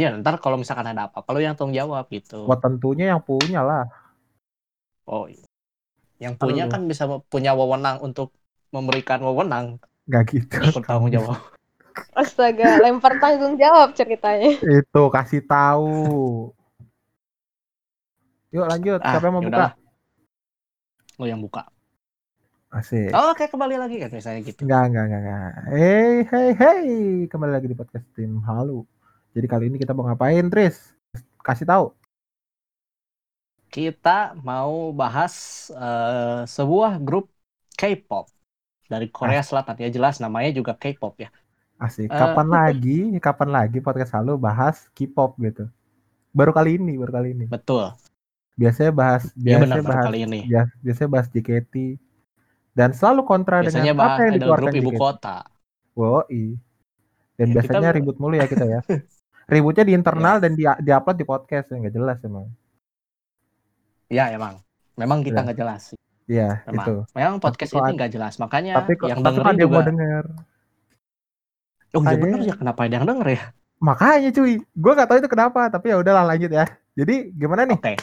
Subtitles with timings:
[0.00, 2.48] Ya ntar kalau misalkan ada apa-apa lu yang tanggung jawab gitu.
[2.48, 3.84] Wah tentunya yang punya lah.
[5.04, 5.28] Oh,
[6.16, 8.32] yang punya kan bisa punya wewenang untuk
[8.72, 9.76] memberikan wewenang
[10.08, 10.56] Gak gitu.
[10.72, 11.36] bertanggung jawab.
[12.16, 14.56] Astaga, lempar tanggung jawab ceritanya.
[14.56, 15.92] Itu kasih tahu.
[18.56, 19.00] Yuk lanjut.
[19.04, 19.68] Ah, Siapa yang mau ya buka?
[21.20, 21.62] Lu yang buka.
[22.70, 23.10] Asik.
[23.10, 24.62] Oh, Oke, kembali lagi kan misalnya gitu.
[24.62, 25.52] Enggak, enggak, enggak, enggak.
[25.74, 26.84] Hey, hey, hey.
[27.26, 28.86] Kembali lagi di podcast tim Halu.
[29.30, 30.90] Jadi kali ini kita mau ngapain, Tris?
[31.40, 31.94] Kasih tahu.
[33.70, 35.34] Kita mau bahas
[35.70, 37.30] eh, sebuah grup
[37.72, 38.26] K-pop
[38.90, 41.30] dari Korea Selatan ya jelas namanya juga K-pop ya.
[41.78, 42.10] Asik.
[42.10, 42.12] Eh.
[42.12, 42.98] Kapan lagi?
[43.16, 45.70] Kapan lagi podcast Halu bahas K-pop gitu?
[46.34, 47.46] Baru kali ini, baru kali ini.
[47.46, 47.94] Betul.
[48.58, 50.40] Biasanya bahas Iya benar biasanya baru bahas kali ini.
[50.44, 51.74] bias- biasanya bahas JKT
[52.70, 54.98] dan selalu kontra Biasanya dengan apa yang dikeluarkan grup ibu JKT.
[55.00, 55.36] kota.
[55.94, 56.44] Woi.
[57.38, 58.80] Dan Ya, biasanya kita- ribut mulu ya kita ya.
[59.50, 62.46] Ributnya di internal dan di diupload di podcast ya nggak jelas emang.
[64.06, 64.62] Ya emang.
[64.94, 65.44] Memang kita Ya.
[65.50, 65.98] nggak jelas sih.
[66.30, 66.86] Iya, Memang.
[66.86, 66.94] itu.
[67.18, 68.34] Memang podcast kok ini nggak jelas.
[68.38, 69.80] Makanya Tapi yang tapi dengerin yang juga.
[69.90, 70.24] denger.
[71.90, 73.42] Oh iya bener ya kenapa ada yang denger ya?
[73.82, 76.68] Makanya cuy, gue gak tahu itu kenapa, tapi ya udahlah lanjut ya.
[76.94, 77.74] Jadi gimana nih?
[77.80, 77.94] Oke.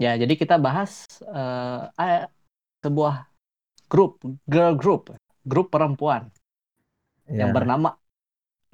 [0.00, 2.24] Ya jadi kita bahas eh, eh,
[2.82, 3.28] sebuah
[3.86, 5.14] grup girl group
[5.46, 6.32] grup perempuan
[7.30, 7.94] yang Ya, bernama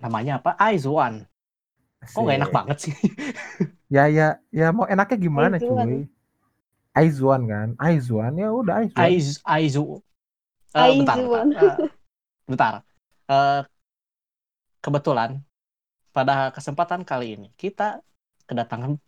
[0.00, 0.56] namanya apa?
[0.56, 1.28] Aizwan.
[2.12, 2.94] Kok nggak enak banget sih?
[3.86, 5.86] Ya ya ya mau enaknya gimana Aizwan.
[5.86, 5.98] cuy?
[6.90, 8.98] Aizwan kan, Aizwan ya udah Aizwan.
[8.98, 10.02] Aiz Aizu.
[10.74, 11.46] Eh, bentar, Aizwan.
[11.54, 11.62] bentar.
[11.78, 11.90] Eh,
[12.50, 12.74] bentar.
[13.30, 13.60] Eh,
[14.82, 15.30] kebetulan
[16.10, 18.02] pada kesempatan kali ini kita
[18.50, 18.98] kedatangan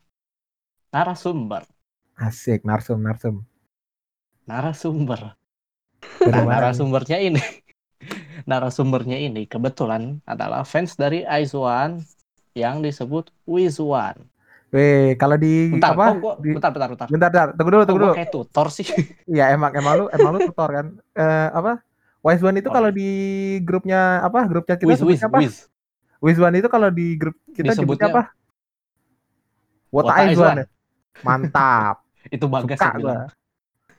[0.95, 1.67] narasumber.
[2.15, 3.43] Asik, narsum narsum.
[4.47, 5.35] Narasumber.
[6.23, 7.43] Nah, narasumbernya ini
[8.51, 11.99] narasumbernya ini kebetulan adalah fans dari Aizwan
[12.59, 14.19] yang disebut Wizwan.
[14.69, 16.13] Weh, kalau di Bentar, apa?
[16.13, 17.07] kok gua, di- bentar, bentar, bentar.
[17.09, 18.13] bentar, bentar, tunggu dulu, Kok tunggu dulu.
[18.13, 18.85] kayak tutor sih.
[19.33, 20.87] Iya, emang emang lu emang lu tutor kan.
[21.17, 21.81] Eh apa?
[22.21, 22.99] Wise One itu Oh, kalau iya.
[22.99, 23.11] di
[23.63, 24.45] grupnya apa?
[24.45, 25.39] Grup chat kita Wiz, Wiz, apa?
[25.41, 25.65] Wiz.
[26.37, 28.23] Itu kalau di grup kita Disebutnya sebutnya apa?
[29.89, 30.57] Wota Aizwan.
[31.25, 32.05] Mantap.
[32.35, 33.17] Itu bagas Suka yang bilang.
[33.25, 33.37] gua.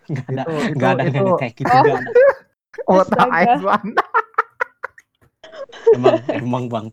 [0.06, 1.74] Nggak ada, Itu itu nggak ada, ada kayak gitu.
[2.86, 2.94] Oh.
[2.94, 3.24] Wota.
[3.26, 3.86] Aizwan.
[5.96, 6.86] Emang, emang bang,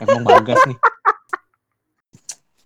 [0.00, 0.78] emang bagas nih.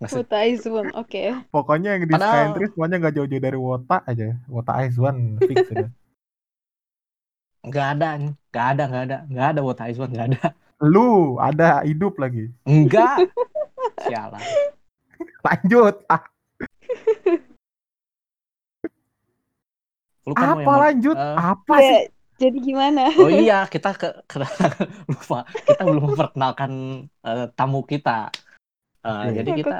[0.01, 1.23] Se- Buta Aizwan, oke.
[1.53, 4.27] Pokoknya yang di Padahal- Skyentry semuanya nggak jauh-jauh dari Wota aja.
[4.47, 5.91] Wota Aizwan fix udah.
[7.61, 8.09] nggak ada,
[8.49, 10.45] nggak ada, nggak ada, nggak ada Wota Aizwan, nggak ada.
[10.81, 12.49] Lu ada hidup lagi.
[12.65, 13.29] Enggak.
[14.09, 14.41] Sialan.
[15.45, 16.01] Lanjut.
[16.09, 16.25] Ah,
[20.25, 21.17] Lu kan apa lanjut?
[21.17, 22.01] eh, apa Ya, sih?
[22.41, 23.13] Jadi gimana?
[23.21, 24.37] Oh iya, kita ke, ke
[25.13, 25.45] lupa.
[25.53, 26.71] Kita belum memperkenalkan
[27.07, 28.33] eh, tamu kita.
[29.05, 29.31] Eh, Oke.
[29.37, 29.77] Jadi kita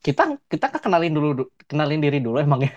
[0.00, 2.74] kita kita kenalin dulu du- kenalin diri dulu emang ya.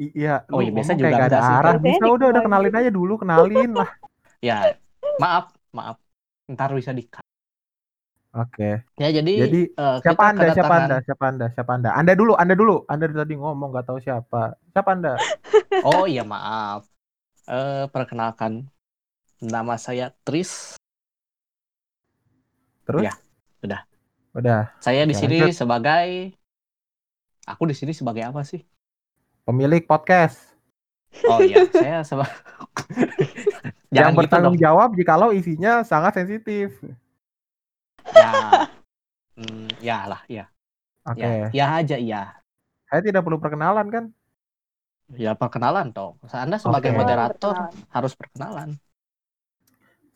[0.00, 1.54] Iya, Oh iya, biasa juga ada sih.
[1.60, 1.76] arah.
[1.76, 3.90] Biasanya Bisa udah udah kenalin aja dulu, kenalin lah.
[4.40, 4.72] Ya,
[5.20, 6.00] maaf, maaf.
[6.48, 7.04] Ntar bisa di
[8.32, 8.80] Oke.
[8.96, 10.48] Ya jadi, Jadi, eh, Siapa Anda?
[10.56, 10.96] Siapa kedatangan- Anda?
[11.04, 11.46] Siapa Anda?
[11.52, 11.90] Siapa Anda?
[11.92, 12.76] Anda dulu, Anda dulu.
[12.88, 14.56] Anda tadi ngomong nggak tahu siapa.
[14.72, 15.14] Siapa Anda?
[15.84, 16.88] Oh iya maaf.
[17.50, 18.70] Eh perkenalkan
[19.42, 20.78] nama saya Tris.
[22.86, 23.02] Terus?
[23.02, 23.14] Ya,
[23.66, 23.82] udah.
[24.38, 24.62] Udah.
[24.78, 25.58] Saya di sini lanjut.
[25.58, 26.38] sebagai
[27.50, 28.62] Aku di sini sebagai apa sih?
[29.42, 30.50] Pemilik podcast
[31.26, 32.30] Oh iya, saya sebagai
[33.90, 34.62] yang gitu bertanggung dong.
[34.62, 36.78] jawab jikalau isinya sangat sensitif.
[38.14, 38.30] Ya.
[39.40, 40.52] Hmm, ya lah, ya.
[41.08, 41.24] Oke.
[41.24, 42.44] Ya, ya aja iya.
[42.92, 44.04] Saya tidak perlu perkenalan kan?
[45.10, 46.14] Ya perkenalan toh.
[46.30, 46.98] Anda sebagai Oke.
[46.98, 47.90] moderator Perkenalan.
[47.90, 48.68] harus perkenalan.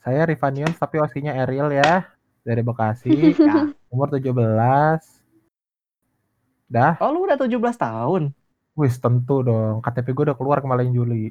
[0.00, 2.04] Saya Rivanion tapi OSI-nya Ariel ya
[2.44, 3.08] dari Bekasi,
[3.40, 3.72] Ya.
[3.88, 4.36] umur 17.
[6.66, 8.22] Dah, Oh, lu udah 17 tahun.
[8.74, 9.78] wis tentu dong.
[9.80, 11.30] KTP gue udah keluar kemarin Juli.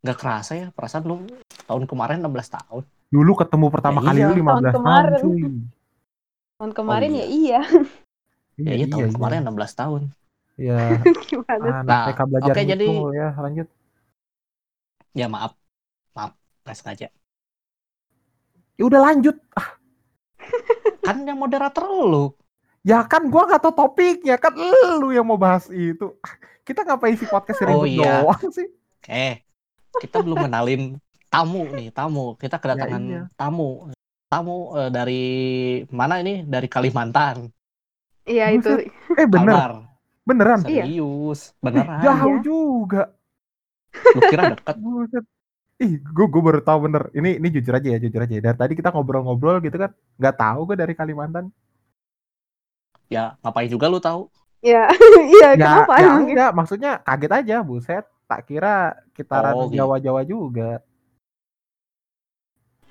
[0.00, 1.26] Nggak kerasa ya, perasaan lu
[1.66, 2.82] tahun kemarin 16 tahun.
[3.10, 5.20] Dulu ketemu pertama Ya kali iya, lu 15 tahun, kemarin.
[5.20, 5.42] cuy.
[6.56, 7.60] Tahun kemarin Oh, ya iya.
[8.56, 10.02] Ya, iya, tahun kemarin 16 tahun.
[10.60, 11.00] Iya.
[11.28, 11.68] Gimana?
[11.72, 13.68] Ah, Nah, TK belajar oke, jadi- ngitung lu ya, lanjut.
[15.16, 15.56] Ya maaf.
[16.12, 17.08] Maaf, nggak sengaja.
[18.76, 19.36] Ya udah lanjut.
[21.06, 22.36] Kan yang moderator lu.
[22.80, 26.16] Ya kan gua nggak tahu topiknya kan lu yang mau bahas itu.
[26.64, 28.24] Kita ngapain isi podcast Oh, ribut iya.
[28.24, 28.68] doang sih?
[29.04, 29.44] Eh,
[30.00, 30.96] kita belum kenalin
[31.28, 32.40] tamu nih, tamu.
[32.40, 33.22] Kita kedatangan iya.
[33.36, 33.92] tamu.
[34.32, 35.24] Tamu eh, dari
[35.92, 36.40] mana ini?
[36.40, 37.52] Dari Kalimantan.
[38.24, 38.80] Iya itu.
[39.18, 39.89] Eh bener,
[40.22, 40.60] Beneran.
[40.64, 40.84] Iya.
[40.86, 42.00] Serius, beneran.
[42.00, 42.42] Jauh Iya.
[42.44, 43.02] juga.
[44.14, 44.76] Lu kira deket?
[44.82, 45.24] Buset.
[45.80, 47.08] Ih, gue gue baru tahu bener.
[47.10, 48.34] Ini ini jujur aja ya, jujur aja.
[48.36, 49.90] Dari tadi kita ngobrol-ngobrol gitu kan,
[50.20, 51.48] nggak tahu gue dari Kalimantan.
[53.08, 54.28] Ya ngapain juga lu tahu?
[54.60, 54.92] Ya,
[55.32, 56.28] iya Ya, kenapa ya emang?
[56.28, 58.04] enggak, maksudnya kaget aja, buset.
[58.28, 59.80] Tak kira kitaran Oh, gitu.
[59.82, 60.84] Jawa-Jawa juga.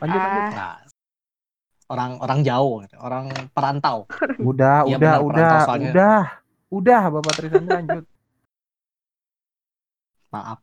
[0.01, 0.43] Lanjut, lanjut.
[0.43, 0.77] Ah, Nah,
[1.89, 4.09] orang orang jauh, orang perantau.
[4.41, 5.91] Udah, Iya, udah, benar, udah, perantau soalnya.
[5.93, 6.21] udah.
[6.69, 8.05] Udah, Bapak Trisandi lanjut.
[10.29, 10.61] Maaf,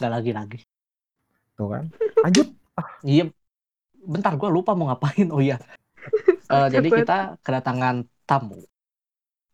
[0.00, 0.58] nggak lagi lagi.
[1.56, 1.84] Tuh kan.
[2.24, 2.48] Lanjut.
[3.04, 3.28] Iya,
[4.00, 5.28] bentar gue lupa mau ngapain.
[5.28, 5.60] Oh iya,
[6.48, 8.64] Eh, jadi kita kedatangan tamu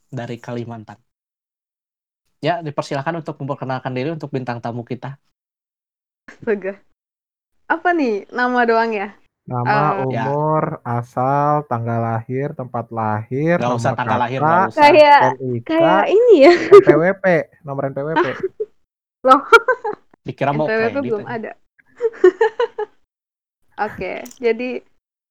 [0.06, 0.94] dari Kalimantan.
[2.38, 5.19] Ya, dipersilakan untuk memperkenalkan diri untuk bintang tamu kita.
[6.31, 6.79] astaga.
[7.67, 9.11] Apa nih nama doang ya?
[9.44, 10.25] Nama, Eh, ya.
[10.25, 14.81] umur, asal, tanggal lahir, tempat lahir, Nggak usah nomor tanggal lahir, kakak, nggak usah.
[14.81, 16.52] Kayak NIK, kayak ini ya.
[16.81, 17.25] NPWP,
[17.61, 18.26] nomor NPWP.
[20.25, 21.05] Dikira mau NPWP kredit.
[21.05, 21.32] belum aja.
[21.37, 21.52] ada.
[23.85, 24.70] Oke, jadi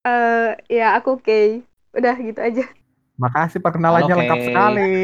[0.04, 1.66] eh ya aku Kay.
[1.94, 2.66] Udah gitu aja.
[3.18, 4.48] Makasih perkenalannya Halo, lengkap Kay.
[4.48, 4.94] sekali.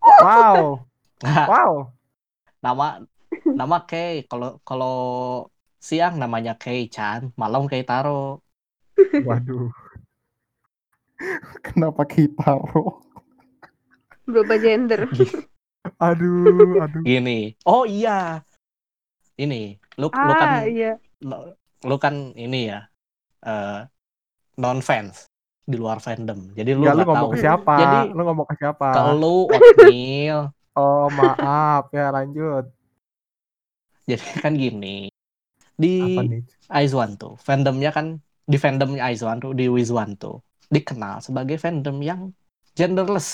[0.00, 0.84] Wow,
[1.22, 1.72] wow.
[2.60, 3.04] nama
[3.46, 4.24] nama Kay.
[4.26, 4.98] Kalau kalau
[5.80, 8.44] siang namanya Kay Chan, malam Kay Taro.
[9.24, 9.72] Waduh.
[11.60, 13.00] Kenapa kita roh?
[14.24, 15.08] Berubah gender.
[16.00, 17.00] Aduh, aduh.
[17.02, 17.56] Gini.
[17.64, 18.44] Oh iya.
[19.34, 21.00] Ini, lu lu kan Ah, iya.
[21.24, 22.84] lu, lu kan ini ya.
[23.40, 23.88] eh
[24.60, 25.24] non fans
[25.64, 26.52] di luar fandom.
[26.52, 27.32] Jadi lu Enggak lu nggak ngomong tahu.
[27.32, 27.74] ke siapa?
[27.80, 28.88] Jadi, lu ngomong ke siapa?
[28.92, 30.40] Ke lu oatmeal.
[30.76, 32.64] Oh, maaf ya lanjut.
[34.06, 35.09] Jadi kan gini.
[35.82, 36.42] Di Apa nih?
[36.76, 38.06] Aizwan tuh, fandomnya kan
[38.52, 40.34] di fandomnya Aizwan tuh di Wizwan tuh
[40.74, 42.20] dikenal sebagai fandom yang
[42.78, 43.28] genderless.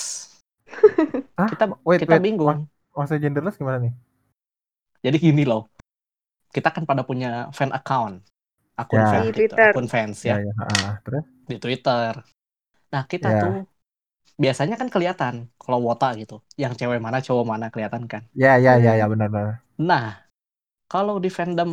[1.38, 1.50] Hah?
[1.50, 2.25] Kita Wait, kita wait.
[2.25, 2.58] bingung.
[2.96, 3.93] Maksudnya genderless gimana nih?
[5.04, 5.60] Jadi gini loh.
[6.54, 7.28] Kita kan pada punya
[7.58, 8.14] fan account.
[8.81, 9.02] Akun Ya.
[9.10, 9.66] fan Di gitu, Twitter.
[9.66, 10.52] akun fans Ya, ya, ya.
[10.62, 11.25] ah, terus?
[11.50, 12.12] di Twitter.
[12.93, 13.37] Nah, kita Ya.
[13.40, 13.54] tuh
[14.43, 16.34] biasanya kan kelihatan kalau wota gitu.
[16.62, 18.22] Yang cewek mana, cowok mana kelihatan kan.
[18.43, 19.00] Ya, ya, ya, Hmm.
[19.00, 19.54] ya, benar, benar.
[19.88, 20.04] Nah,
[20.93, 21.70] kalau di fandom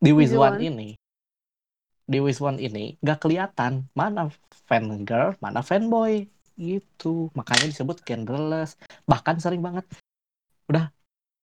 [0.00, 0.56] di Wizwan.
[0.58, 0.96] ini,
[2.10, 4.32] di Wizwan ini nggak kelihatan mana
[4.66, 6.26] fan girl, mana fanboy
[6.58, 7.28] gitu.
[7.36, 8.76] Makanya disebut genderless.
[9.06, 9.84] Bahkan sering banget
[10.68, 10.90] udah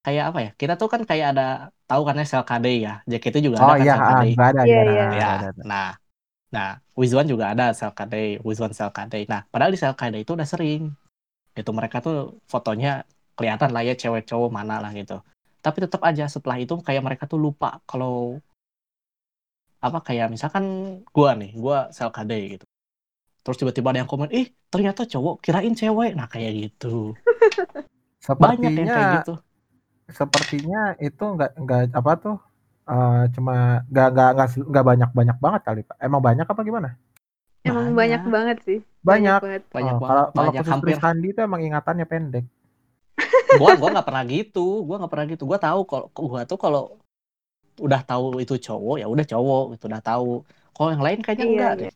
[0.05, 0.51] kayak apa ya?
[0.57, 1.47] Kita tuh kan kayak ada
[1.89, 2.93] tahu kan ya sel KD ya.
[3.07, 4.23] JKT juga Oh ada kan iya, sel ah, KD.
[4.33, 5.05] juga ada, Iya, ada, iya.
[5.05, 5.61] ada, Ya, ada, ada.
[5.63, 5.87] nah,
[6.51, 8.13] nah, Wizwan juga ada sel KD,
[8.45, 9.13] Wizwan sel KD.
[9.29, 10.91] Nah, padahal di sel KD itu udah sering.
[11.57, 13.01] Itu mereka tuh fotonya
[13.37, 15.21] kelihatan lah ya cewek cowok mana lah gitu.
[15.65, 18.39] Tapi tetap aja setelah itu kayak mereka tuh lupa kalau
[19.85, 20.65] apa kayak misalkan
[21.15, 22.65] gua nih, gua sel KD gitu.
[23.43, 26.11] Terus tiba-tiba ada yang komen, ih ternyata cowok, kirain cewek.
[26.19, 26.87] Nah kayak gitu.
[28.43, 29.33] Banyak yang kayak Sepertinya, gitu.
[30.17, 32.37] sepertinya itu nggak nggak apa tuh?
[32.87, 33.53] eh, cuma
[33.91, 34.29] nggak nggak
[34.71, 35.97] nggak banyak banyak banget kali pak.
[36.07, 36.89] Emang banyak apa gimana?
[37.67, 37.99] Emang Banyak.
[37.99, 38.79] banyak banget sih.
[39.07, 39.41] Banyak.
[39.43, 39.61] banget.
[39.75, 40.95] Banyak Oh, banget, kalau kalau banyak khusus hampir.
[41.33, 42.45] Itu emang ingatannya pendek.
[43.57, 44.67] Gua gua nggak pernah gitu.
[44.85, 45.43] Gua nggak pernah gitu.
[45.49, 46.83] Gua tahu kalau gua tuh kalau
[47.77, 50.41] udah tahu itu cowok ya udah cowok gitu udah tahu.
[50.73, 51.81] Kalau yang lain kayaknya Iya, enggak iya.
[51.89, 51.93] deh.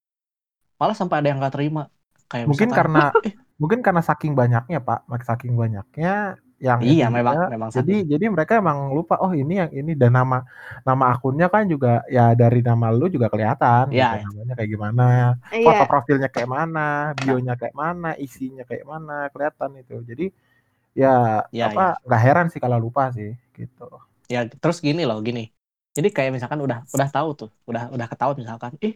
[0.78, 1.84] Malah sampai ada yang nggak terima.
[2.26, 6.14] Kayak Mungkin misalkan, karena eh, mungkin karena saking banyaknya pak, saking banyaknya
[6.62, 9.98] yang iya memang memang Jadi saking- jadi mereka emang lupa oh ini yang ini.
[9.98, 10.46] Dan nama
[10.86, 14.22] nama akunnya kan juga ya dari nama lu juga kelihatan Iya.
[14.22, 15.08] gitu, namanya kayak gimana,
[15.50, 15.66] Iya.
[15.66, 19.98] foto profilnya kayak mana, bionya kayak mana, isinya kayak mana kelihatan itu.
[20.06, 20.26] Jadi
[20.92, 23.88] ya Iya, apa nggak heran sih kalau lupa sih gitu.
[24.28, 25.52] ya terus gini loh gini.
[25.92, 28.96] Jadi kayak misalkan udah udah tahu tuh udah udah ketahuan misalkan ih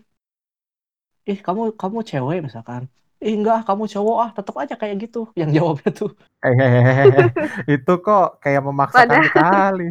[1.25, 2.87] ih kamu kamu cewek misalkan.
[3.23, 5.27] Ih enggak kamu cowok ah tetap aja kayak gitu.
[5.39, 6.11] Yang jawabnya tuh.
[6.43, 7.31] Hehehe,
[7.75, 9.87] itu kok kayak memaksakan Padahal- sekali.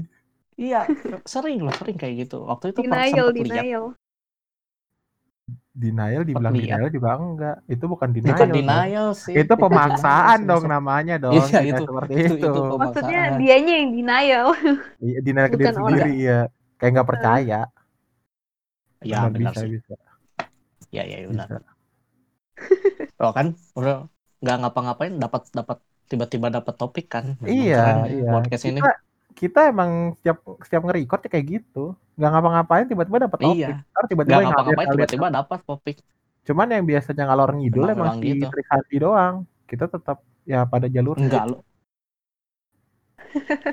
[0.54, 0.87] iya
[1.26, 2.46] sering loh sering kayak gitu.
[2.46, 3.64] Waktu itu pernah Denial, sempet lihat
[5.75, 6.23] denial.
[6.23, 6.78] Dibilang lihat.
[6.78, 7.57] denial juga enggak.
[7.66, 8.31] Itu bukan denial.
[8.33, 8.57] bukan dong.
[8.57, 11.35] denial sih Itu pemaksaan denial sih, dong namanya dong.
[11.35, 12.47] Iya, itu- seperti itu- itu.
[12.47, 12.81] itu pemaksaan.
[12.81, 14.47] Maksudnya dianya yang denial.
[15.04, 16.40] Iya, denial ke diri bukan sendiri ya.
[16.75, 17.61] Kayak nggak percaya.
[19.04, 19.95] ya Benar, benar bisa, sih bisa,
[20.88, 21.61] ya ya benar bisa.
[23.21, 24.09] Oh kan udah
[24.40, 27.37] nggak ngapa-ngapain dapat dapat tiba-tiba dapat topik kan.
[27.43, 28.31] Iya, ya iya.
[28.31, 28.81] Podcast ini.
[28.81, 28.93] Kita,
[29.35, 31.99] kita emang setiap setiap nge-record ya kayak gitu.
[32.14, 33.59] Nggak ngapa-ngapain tiba-tiba dapat topik.
[33.67, 33.83] Iya.
[33.91, 35.97] Ntar tiba-tiba Nggak ngapa-ngapain tiba-tiba dapat topik.
[36.47, 38.49] Cuman yang biasanya ngalor ngidul emang si gitu.
[39.03, 39.45] Doang.
[39.67, 41.19] Kita tetap ya pada jalur.
[41.19, 41.59] Enggak lo.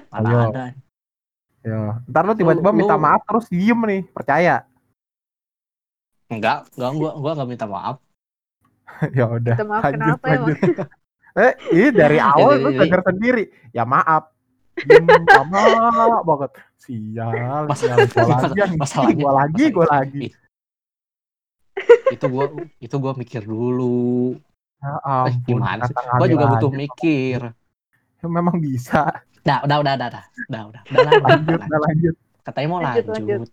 [0.09, 0.37] Ayo.
[0.49, 0.73] ada.
[1.61, 2.01] Ya.
[2.09, 4.01] Ntar lu tiba-tiba Lu- minta lu- maaf terus diem nih.
[4.09, 4.65] Percaya.
[6.31, 7.95] Enggak, enggak gua gua enggak minta maaf.
[9.17, 9.55] ya udah.
[9.55, 10.57] Minta maaf lanjut, kenapa lanjut.
[11.45, 13.43] eh, ini dari awal lu sadar sendiri.
[13.75, 14.33] Ya maaf.
[14.81, 16.51] Diem lama banget.
[16.77, 17.97] Sial, Mas- sial.
[18.07, 20.25] Gua mas- lagi, masalahnya- gua lagi, gua lagi.
[22.11, 22.45] Itu gua
[22.77, 24.35] itu gua mikir dulu.
[24.81, 25.93] Ya Eh, ampun, gimana sih?
[25.93, 26.79] Gua juga butuh aja.
[26.79, 27.39] mikir.
[28.17, 29.01] Ya, memang bisa.
[29.41, 32.15] Udah, udah, udah, udah, udah, udah, udah, udah lanjut, udah lanjut.
[32.41, 33.39] Katanya mau Lanjut, lanjut.
[33.41, 33.49] lanjut.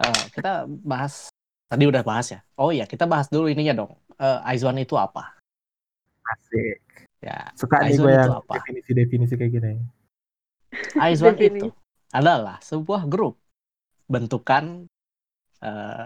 [0.00, 0.52] Eh, kita
[0.82, 1.28] bahas
[1.66, 2.40] tadi udah bahas ya.
[2.56, 3.92] Oh iya, kita bahas dulu ininya dong.
[4.16, 5.36] Eh, Aizwan itu apa?
[6.26, 6.80] Asik.
[7.20, 9.72] Ya, Suka nih gue itu yang definisi-definisi kayak gini.
[10.96, 11.68] Aizwan itu
[12.16, 13.36] adalah sebuah grup
[14.08, 14.88] bentukan
[15.60, 16.04] eh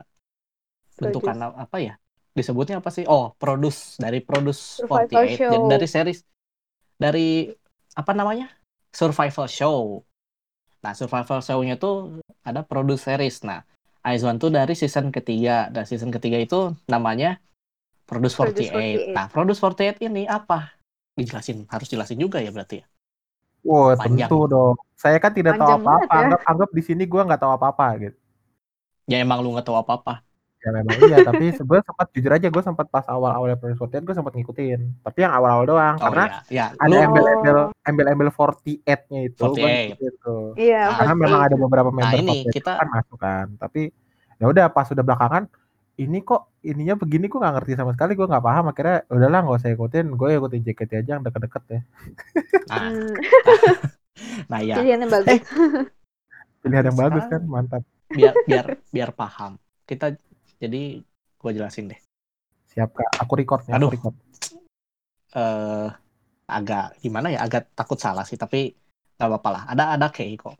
[0.98, 1.62] bentukan Produce.
[1.62, 1.94] apa ya?
[2.34, 3.06] Disebutnya apa sih?
[3.06, 5.52] Oh, produce dari produce Survival 48 show.
[5.54, 6.20] Jadi dari series
[6.98, 7.28] dari
[7.94, 8.50] apa namanya?
[8.90, 10.02] Survival show.
[10.82, 13.46] Nah, survival show-nya tuh ada produce series.
[13.46, 13.62] Nah,
[14.02, 15.70] Aizwan tuh dari season ketiga.
[15.70, 17.38] Dan season ketiga itu namanya
[18.04, 18.50] Produce 48.
[18.50, 19.16] Produce 48.
[19.16, 20.74] Nah, Produce 48 ini apa?
[21.14, 22.86] Dijelasin, harus jelasin juga ya berarti ya.
[23.64, 24.28] Wah, Panjang.
[24.28, 24.74] tentu dong.
[24.92, 25.94] Saya kan tidak tahu Panjang apa-apa.
[25.96, 26.18] banget ya.
[26.20, 28.18] Anggap, anggap di sini gue nggak tahu apa-apa gitu.
[29.04, 30.20] Ya emang lu nggak tahu apa-apa.
[30.58, 34.32] Ya memang iya, tapi gue sempat jujur aja gue sempat pas awal-awal 48 gue sempat
[34.32, 34.80] ngikutin.
[35.00, 36.82] Tapi yang awal-awal doang Oh karena ya, ya.
[36.82, 39.88] ada embel-embel embel-embel 48-nya itu gue 48.
[39.92, 40.44] ngikutin tuh.
[40.56, 43.46] Iya, Nah, Karena memang ada beberapa member ini 48 kita- kan masuk kan.
[43.56, 43.80] Tapi
[44.34, 45.42] ya udah pas udah belakangan
[45.94, 49.58] ini kok ininya begini gue nggak ngerti sama sekali gue nggak paham akhirnya udahlah nggak
[49.62, 51.80] usah ikutin gue ikutin JKT aja yang deket-deket ya
[52.70, 53.14] nah, Hmm,
[54.46, 55.26] nah ya, pilihannya bagus.
[55.26, 55.40] Eh.
[56.62, 59.58] pilihan yang bagus kan mantap biar biar biar paham.
[59.82, 60.14] Kita
[60.62, 61.02] jadi
[61.36, 61.98] gua jelasin deh.
[62.70, 63.90] siap kak aku record ya Aduh.
[63.90, 64.14] aku record
[65.34, 65.88] Eh
[66.46, 67.42] agak gimana ya?
[67.42, 68.70] Agak takut salah sih, tapi
[69.18, 69.62] nggak apa-apa lah.
[69.74, 70.54] Ada ada Kei kok.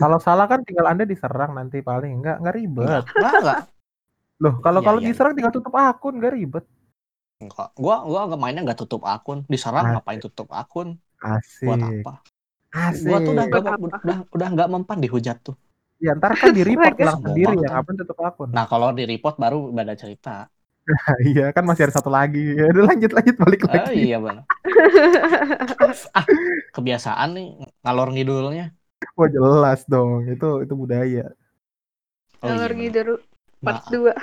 [0.00, 3.68] kalau salah kan tinggal anda diserang nanti paling nggak nggak ribet enggak.
[4.42, 6.64] Loh kalau Iya, kalau iya, diserang tinggal tutup akun nggak ribet
[7.36, 7.68] Enggak.
[7.76, 9.38] Gua gua nggak mainnya nggak tutup akun.
[9.52, 9.94] Diserang Asik.
[9.94, 10.88] ngapain tutup akun?
[11.20, 12.12] asik Buat apa?
[12.72, 13.72] asik Gua tuh udah apa?
[14.04, 15.56] udah udah nggak mempan dihujat tuh.
[15.96, 19.36] ya ntar kan di report semua sendiri ya ngapain tutup akun Nah kalau di report
[19.40, 20.48] baru beda cerita.
[21.28, 24.44] iya kan masih ada satu lagi ya udah lanjut lanjut balik Oh lagi iya benar.
[26.18, 26.26] ah
[26.74, 27.46] kebiasaan nih
[27.84, 28.64] ngalor ngidulnya.
[29.16, 31.24] wah jelas dong itu itu budaya
[32.42, 32.54] Oh iya.
[32.54, 32.78] Ngalor benar.
[32.78, 33.08] ngidul
[33.62, 34.16] part Maaf.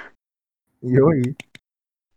[0.84, 0.94] 2.
[0.94, 1.22] yoi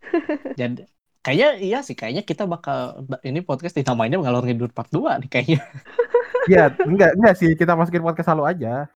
[0.61, 0.82] Jadi
[1.23, 5.61] kayaknya iya sih kayaknya kita bakal ini podcast dinamainnya ngalor ngidul part 2 nih kayaknya.
[6.52, 8.87] ya enggak enggak sih kita masukin podcast selalu aja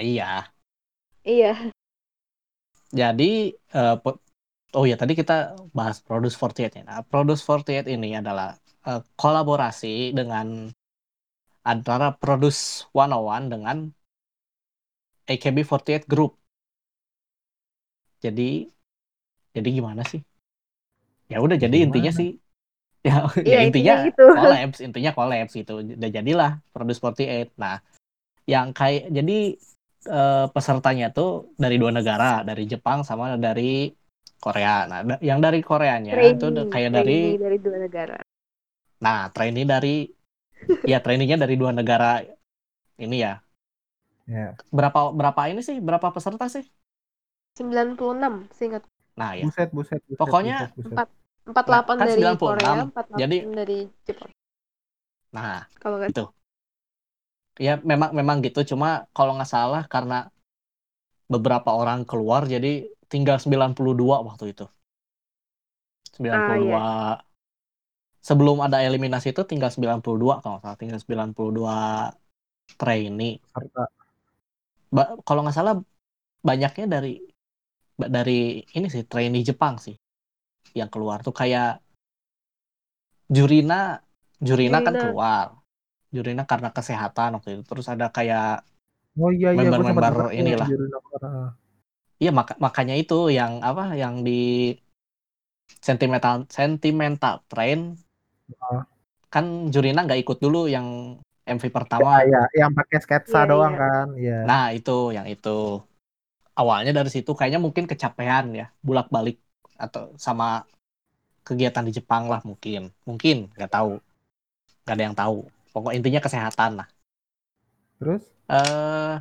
[0.00, 0.44] iya.
[1.26, 1.72] Iya.
[2.94, 4.22] Jadi eh, po-
[4.76, 6.82] oh ya tadi kita bahas Produce 48 ya.
[6.86, 8.54] Nah, Produce 48 ini adalah
[8.86, 10.70] eh, kolaborasi dengan
[11.66, 13.76] antara Produce 101 dengan
[15.26, 16.38] AKB48 Group.
[18.24, 18.66] Jadi
[19.56, 20.20] jadi gimana sih?
[21.32, 21.86] Ya udah jadi Gimana?
[21.90, 22.28] intinya sih
[23.06, 24.22] ya, Iya, ya intinya intinya gitu.
[24.36, 25.72] collabs, intinya collabs gitu.
[25.82, 27.48] Udah jadilah Produce 48.
[27.58, 27.76] Nah,
[28.46, 29.38] yang kayak jadi
[30.06, 33.90] eh, pesertanya tuh dari dua negara, dari Jepang sama dari
[34.42, 34.86] Korea.
[34.90, 38.16] Nah, da- yang dari Koreanya itu Trainee, kayak dari dari dua negara.
[39.04, 40.08] nah, trainee dari
[40.90, 42.22] ya trainee-nya dari dua negara
[43.00, 43.40] ini ya.
[44.26, 45.76] ya Berapa berapa ini sih?
[45.86, 46.64] Berapa peserta sih?
[47.56, 48.84] 96 seingat
[49.16, 49.42] Nah, ya.
[49.42, 50.92] buset buset, buset Pokoknya buset, buset.
[50.92, 51.08] Empat.
[51.46, 52.36] 48 Nah, kan dari 96.
[52.42, 54.30] Korea, 48 Jadi- dari Jepang.
[55.30, 56.24] Nah, Kalau nggak Itu.
[57.56, 60.28] ya memang memang gitu cuma kalau nggak salah karena
[61.24, 64.68] beberapa orang keluar jadi tinggal 92 waktu itu
[66.12, 67.16] 92 Ah,
[68.20, 72.12] sebelum ada eliminasi itu tinggal 92 kalau nggak salah tinggal 92
[72.76, 73.40] trainee
[74.92, 75.80] Ba- kalau nggak salah
[76.42, 77.24] banyaknya dari
[77.96, 79.96] dari ini sih trainee Jepang sih
[80.76, 81.24] yang keluar.
[81.24, 81.80] Tuh kayak
[83.26, 83.98] Jurina
[84.38, 85.46] Jurina kan keluar.
[86.12, 87.62] Jurina karena kesehatan waktu itu.
[87.66, 88.62] Terus ada kayak
[89.16, 90.68] oh iya iya Member-member denger inilah.
[92.16, 94.72] Iya mak- makanya itu yang apa yang di
[95.82, 97.96] sentimental sentimental train.
[99.32, 102.22] Kan Jurina nggak ikut dulu yang MV pertama.
[102.22, 103.80] Iya yang pakai sketsa Iya, doang iya.
[103.82, 104.38] kan iya.
[104.46, 105.82] Nah itu yang itu
[106.56, 109.36] awalnya dari situ kayaknya mungkin kecapean ya bulak balik
[109.76, 110.64] atau sama
[111.46, 114.00] kegiatan di Jepang lah mungkin mungkin nggak tahu
[114.82, 115.38] nggak ada yang tahu
[115.70, 116.88] pokok intinya kesehatan lah.
[118.00, 119.16] terus eh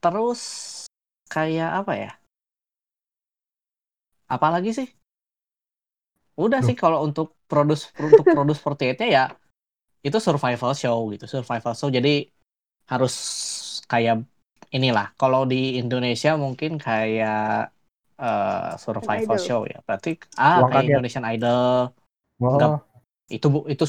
[0.00, 0.40] terus
[1.30, 2.10] kayak apa ya?
[4.26, 4.88] Apalagi sih?
[6.40, 6.66] Udah Loh.
[6.66, 9.24] sih kalau untuk produce untuk produce 48-nya ya
[10.00, 11.92] itu survival show gitu, survival show.
[11.92, 12.26] Jadi
[12.88, 13.14] harus
[13.86, 14.24] kayak
[14.76, 15.06] inilah.
[15.20, 17.70] Kalau di Indonesia mungkin kayak
[18.20, 19.46] eh, survival Idol.
[19.46, 19.78] show ya.
[19.86, 20.90] Berarti ah Uang kayak kaget.
[20.94, 21.90] Indonesian Idol.
[22.40, 22.70] oh Enggak.
[23.30, 23.84] Itu bu itu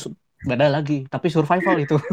[0.50, 1.95] beda lagi, tapi survival itu.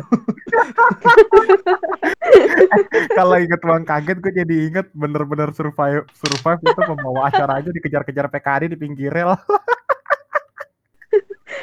[3.16, 8.26] Kalau inget uang kaget gue jadi inget bener-bener survive survive itu pembawa acara aja dikejar-kejar
[8.30, 9.34] PKD di pinggir rel.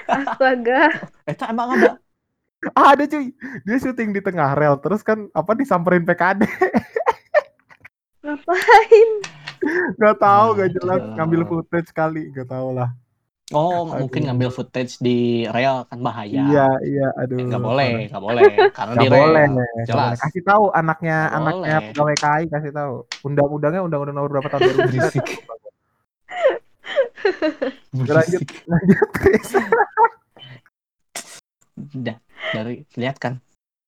[0.09, 0.81] Astaga.
[1.25, 2.04] Itu emang ada.
[2.71, 3.29] Ah, ada cuy.
[3.61, 6.47] Dia syuting di tengah rel terus kan apa disamperin PKD.
[8.21, 9.09] Ngapain?
[9.95, 12.89] Gak tahu Ah, gak jelas ngambil footage kali gak tahu lah.
[13.53, 14.01] Oh, Aduh.
[14.01, 16.41] mungkin ngambil footage di rel kan bahaya.
[16.41, 17.37] Iya iya aduh.
[17.37, 18.43] Eh, nggak boleh, nggak boleh.
[18.73, 19.53] Karena Gak di boleh, rel.
[19.53, 20.01] nggak Jelas.
[20.01, 20.17] boleh.
[20.17, 21.87] Kasih tahu anaknya Nggak anaknya boleh.
[21.93, 22.93] pegawai KAI kasih tahu.
[23.21, 24.81] Undang-undangnya undang-undang nomor berapa tahun 2000?
[24.81, 25.27] Berisik.
[27.93, 28.07] Lanjut.
[28.09, 28.49] Berisik.
[28.65, 29.49] Lanjut Chris.
[31.75, 32.17] Udah,
[32.53, 33.39] dari lihat kan.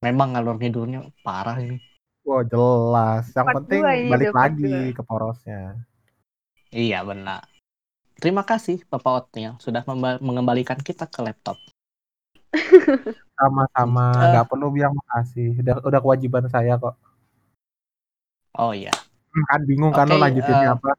[0.02, 1.82] Memang ngalur ngidulnya parah ini.
[2.28, 3.32] Wah jelas.
[3.34, 4.96] Yang Part penting ini balik lagi dua.
[4.96, 5.62] ke porosnya.
[6.70, 7.48] Iya benar.
[8.18, 9.86] Terima kasih Bapak Otniel sudah
[10.22, 11.56] mengembalikan kita ke laptop.
[13.38, 14.12] Sama-sama.
[14.12, 14.28] Eh.
[14.34, 15.56] Nggak perlu bilang makasih.
[15.62, 16.98] Udah udah kewajiban saya kok.
[18.58, 18.94] Oh iya.
[19.32, 20.92] Hmm, Kan bingung kan lo lanjutinnya eh, apa?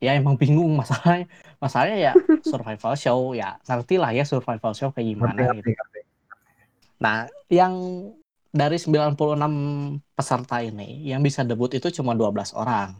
[0.00, 1.28] Ya emang bingung masalahnya.
[1.60, 2.12] Masalahnya ya
[2.50, 3.60] survival show ya.
[3.68, 5.70] Ngerti lah ya survival show kayak gimana ngerti, gitu.
[5.76, 5.89] ngerti.
[7.00, 7.74] Nah, yang
[8.50, 12.98] dari 96 peserta ini yang bisa debut itu cuma 12 orang.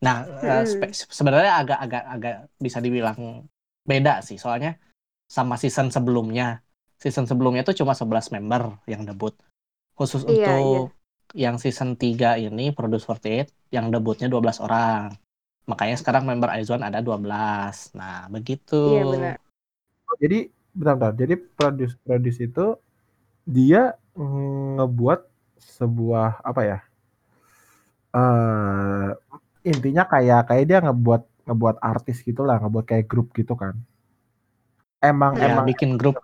[0.00, 0.90] Nah, eh, Hmm.
[0.90, 3.44] sebenarnya agak agak agak bisa dibilang
[3.84, 4.40] beda sih.
[4.40, 4.80] Soalnya
[5.28, 6.64] sama season sebelumnya.
[7.00, 9.36] Season sebelumnya itu cuma 11 member yang debut.
[9.96, 10.96] Khusus Iya, untuk
[11.36, 15.12] yang season 3 ini Produce 48 yang debutnya 12 orang.
[15.68, 17.92] Makanya sekarang member Aizwan ada 12.
[17.94, 18.80] Nah, begitu.
[18.96, 19.36] Iya benar.
[20.18, 20.38] Jadi
[20.74, 21.14] bentar-bentar.
[21.20, 22.66] Jadi produce produce itu
[23.56, 23.82] dia
[24.16, 25.20] mm, ngebuat
[25.60, 26.78] sebuah apa ya?
[28.20, 29.08] eh
[29.72, 33.74] intinya kayak kayak dia ngebuat ngebuat artis gitulah, ngebuat kayak grup gitu kan.
[35.00, 36.16] Emang Ya, emang bikin grup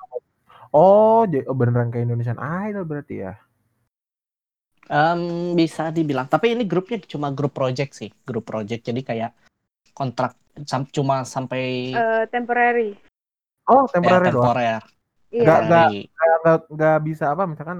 [0.74, 3.32] oh, j- oh beneran kayak Indonesian Idol berarti ya.
[4.86, 5.20] Em,
[5.58, 8.86] bisa dibilang, tapi ini grupnya cuma grup project sih, grup project.
[8.86, 9.30] Jadi kayak
[9.98, 10.32] kontrak
[10.70, 11.62] sam- cuma sampai
[11.98, 12.94] Eh, temporary.
[13.66, 14.54] Oh, ya, temporary doang.
[15.36, 15.44] Iya.
[15.44, 16.16] Nggak- nggak- Temporary.
[16.16, 17.78] Nggak nggak nggak bisa apa misalkan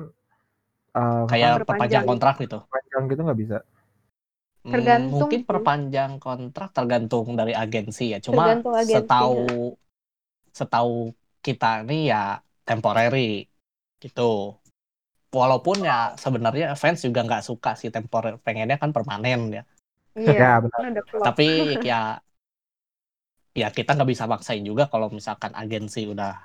[0.97, 2.11] eh, kayak Perpanjang perpanjang gitu.
[2.13, 2.59] kontrak gitu.
[2.69, 3.59] panjang gitu nggak bisa.
[4.67, 5.47] Hmm, Tergantung mungkin sih.
[5.47, 8.19] perpanjang kontrak tergantung dari agensi ya.
[8.19, 9.37] Cuma agensi, setahu
[10.51, 10.95] setahu
[11.45, 12.23] kita nih ya
[12.67, 13.47] temporary
[14.03, 14.57] gitu.
[15.31, 19.63] Walaupun ya sebenarnya fans juga nggak suka sih temporer, pengennya kan permanen ya.
[20.17, 20.33] Iya.
[20.33, 20.79] Ya benar.
[20.81, 20.93] Kan.
[21.29, 21.47] Tapi
[21.93, 22.19] ya
[23.57, 26.37] ya kita nggak bisa maksain juga kalau misalkan agensi udah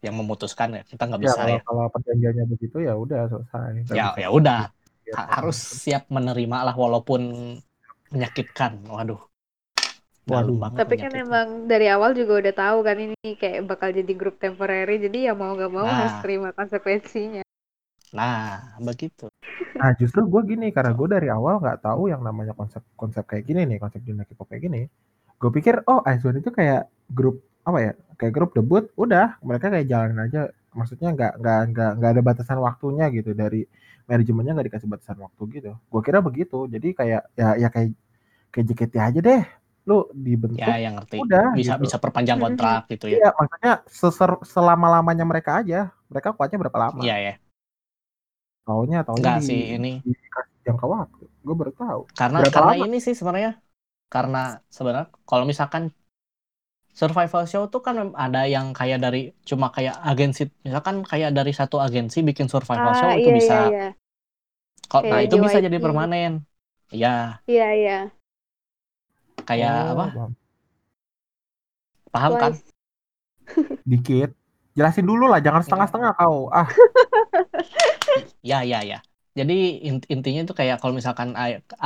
[0.00, 1.60] yang memutuskan ya kita nggak Ya bisa kalau, ya.
[1.64, 3.68] kalau perjanjiannya begitu ya udah selesai.
[3.68, 3.94] Ya bisa.
[4.18, 4.62] ya udah
[5.06, 7.22] Ya, ha- harus siap menerima lah walaupun
[8.10, 8.82] menyakitkan.
[8.86, 9.22] Waduh.
[10.26, 10.58] Waduh.
[10.58, 14.42] banget Tapi kan emang dari awal juga udah tahu kan ini kayak bakal jadi grup
[14.42, 15.94] temporary, jadi ya mau nggak mau Nah.
[16.02, 17.46] harus terima konsekuensinya.
[18.10, 19.30] Nah, begitu.
[19.78, 23.46] Nah justru gue gini karena gue dari awal nggak tahu yang namanya konsep konsep kayak
[23.46, 24.82] gini nih konsep dunia K-pop kayak gini.
[25.38, 29.86] Gue pikir oh Aizwan itu kayak grup apa ya kayak grup debut udah mereka kayak
[29.92, 30.40] jalanin aja
[30.78, 33.66] maksudnya nggak nggak nggak nggak ada batasan waktunya gitu dari
[34.10, 35.70] manajemennya nggak dikasih batasan waktu gitu.
[35.92, 37.88] Gue kira begitu jadi kayak ya ya kayak
[38.52, 39.42] kayak JKT aja deh
[39.88, 41.16] lu dibentuk Ya, yang ngerti.
[41.22, 41.84] udah Bisa gitu.
[41.84, 43.18] bisa perpanjang kontrak gitu ya.
[43.20, 45.78] Iya maksudnya seser selama lamanya mereka aja
[46.10, 47.02] mereka kuatnya berapa lama?
[47.02, 47.32] Iya ya.
[48.66, 51.22] Taunya taunya Enggak di, sih ini dikasih jangka waktu.
[51.46, 52.00] Gue baru tahu.
[52.18, 52.84] karena Berapa karena lama?
[52.84, 53.50] ini sih sebenarnya
[54.12, 54.38] karena
[54.74, 55.82] sebenarnya kalau misalkan
[57.00, 59.18] survival show tuh kan ada yang kayak dari
[59.50, 63.54] cuma kayak agensi misalkan kayak dari satu agensi bikin survival show Ah, itu iya, bisa
[63.54, 63.84] iya, iya.
[64.90, 65.66] kok nah itu bisa JYP.
[65.66, 66.32] jadi permanen
[67.02, 67.08] ya
[67.46, 67.92] Iya, iya.
[69.48, 70.30] kayak Oh, apa paham.
[72.12, 72.52] paham kan.
[73.86, 74.30] Dikit.
[74.76, 76.52] Jelasin dulu lah, jangan setengah-setengah kau.
[76.52, 76.68] Ah,
[78.42, 78.98] ya ya ya
[79.38, 79.54] jadi
[79.88, 81.28] int- intinya itu kayak kalau misalkan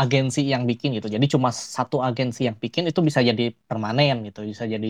[0.03, 1.09] agensi yang bikin gitu.
[1.17, 4.39] Jadi cuma satu agensi yang bikin itu bisa jadi permanen gitu.
[4.51, 4.89] Bisa jadi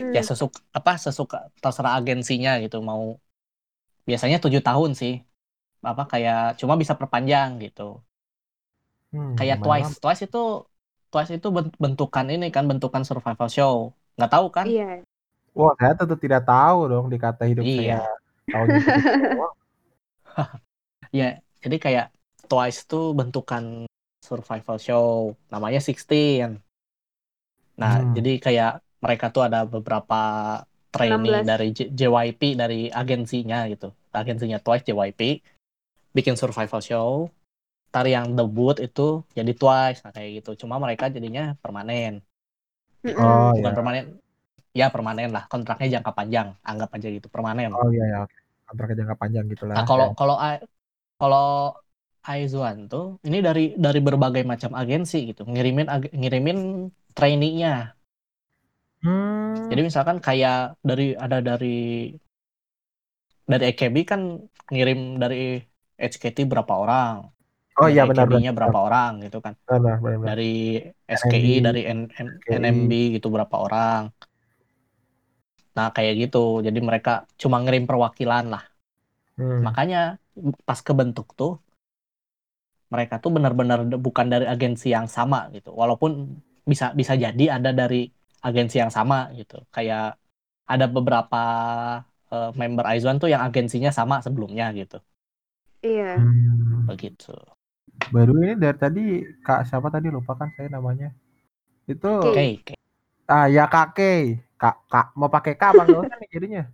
[0.00, 0.12] Hmm.
[0.16, 2.76] ya sesuka apa sesuka terserah agensinya gitu.
[2.90, 3.02] Mau
[4.08, 5.12] biasanya tujuh tahun sih.
[5.90, 7.82] Apa kayak cuma bisa perpanjang gitu.
[9.12, 10.00] Hmm, kayak lumayan Twice.
[10.02, 10.38] Twice itu
[11.10, 13.74] Twice itu bent- bentukan ini kan bentukan survival show.
[14.16, 14.66] Nggak tahu kan?
[14.68, 15.04] Iya.
[15.58, 17.78] Wah, saya tentu tidak tahu dong dikata hidup Iya.
[17.78, 17.98] saya.
[18.50, 19.54] Tahunnya segitu doang.
[21.18, 21.24] ya
[21.64, 22.06] jadi kayak
[22.50, 23.64] Twice itu bentukan
[24.20, 25.06] survival show
[25.52, 26.60] namanya 16
[27.74, 28.14] nah Hmm.
[28.16, 28.70] jadi kayak
[29.04, 30.16] mereka tuh ada beberapa
[30.94, 31.48] trainee 16.
[31.50, 35.20] dari J- JYP dari agensinya gitu agensinya Twice JYP
[36.16, 37.10] bikin survival show
[37.94, 42.22] tar yang debut itu jadi Twice nah kayak gitu cuma mereka jadinya permanen.
[43.04, 43.76] Oh bukan ya.
[43.76, 44.04] permanen
[44.74, 48.36] ya permanen lah kontraknya jangka panjang anggap aja gitu permanen Oh iya ya, oke.
[48.66, 49.74] Kontrak jangka panjang gitu lah.
[49.76, 50.62] nah kalau kalau A-
[51.24, 51.72] kalau
[52.24, 56.58] Aizwan tuh ini dari dari berbagai macam agensi gitu ngirimin ag- ngirimin
[57.16, 57.96] trainee-nya
[59.04, 59.68] Hmm.
[59.68, 61.76] jadi misalkan kayak dari ada dari
[63.44, 64.20] dari AKB kan
[64.72, 65.60] ngirim dari
[66.00, 67.28] HKT berapa orang
[67.76, 68.56] oh iya benar benar.
[68.56, 70.18] Berapa orang gitu kan Benar benar.
[70.20, 70.26] benar.
[70.32, 70.52] dari
[71.04, 72.56] SKI NMB, dari N- N- SKI.
[72.60, 74.02] NMB gitu berapa orang
[75.76, 78.62] nah kayak gitu jadi mereka cuma ngirim perwakilan lah
[79.34, 79.66] Hmm.
[79.66, 79.98] makanya
[80.68, 81.58] pas kebentuk tuh
[82.92, 88.06] mereka tuh benar-benar bukan dari agensi yang sama gitu walaupun bisa bisa jadi ada dari
[88.44, 90.14] agensi yang sama gitu kayak
[90.64, 91.42] ada beberapa
[92.30, 94.98] eh, member Aizwan tuh yang agensinya sama sebelumnya gitu
[95.84, 96.16] Iya.
[96.16, 96.88] Hmm.
[96.88, 97.36] begitu
[98.10, 99.04] Baru ini dari tadi
[99.46, 101.14] Kak siapa tadi lupa kan saya namanya.
[101.86, 102.74] Itu oke.
[103.30, 104.40] ah ya Kak Kay.
[104.60, 106.64] Kak Kak mau pakai Kak apa nggak usah nih jadinya.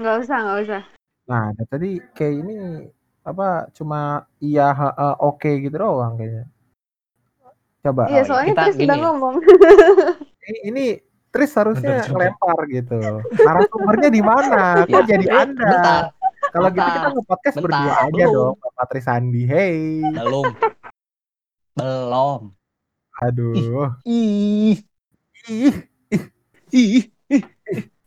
[0.00, 0.82] Nggak usah, nggak usah.
[1.26, 2.56] Nah, dari tadi Kay ini
[3.26, 6.46] apa cuma iya ha, oke gitu doang kayaknya.
[7.82, 8.06] Coba.
[8.06, 8.22] Iya, iya.
[8.22, 9.02] soalnya Kita Tris udah gini.
[9.02, 9.34] ngomong.
[10.46, 10.84] Ini, ini
[11.28, 12.10] Tris harusnya juga.
[12.14, 12.98] ngelempar gitu.
[13.36, 14.62] Narasumbernya di mana?
[14.86, 15.66] Kok Ya, jadi eh, Anda?
[15.68, 16.02] bentar
[16.46, 18.32] Kalau gitu bentar, kita nge-podcast bentar, berdua aja belum.
[18.32, 19.42] dong, Bapak Tris Andi.
[19.44, 19.76] Hey.
[20.14, 20.46] belum
[21.74, 22.40] belum
[23.18, 23.90] Aduh.
[24.04, 24.76] ih
[25.46, 25.74] Ih,
[26.70, 27.02] ih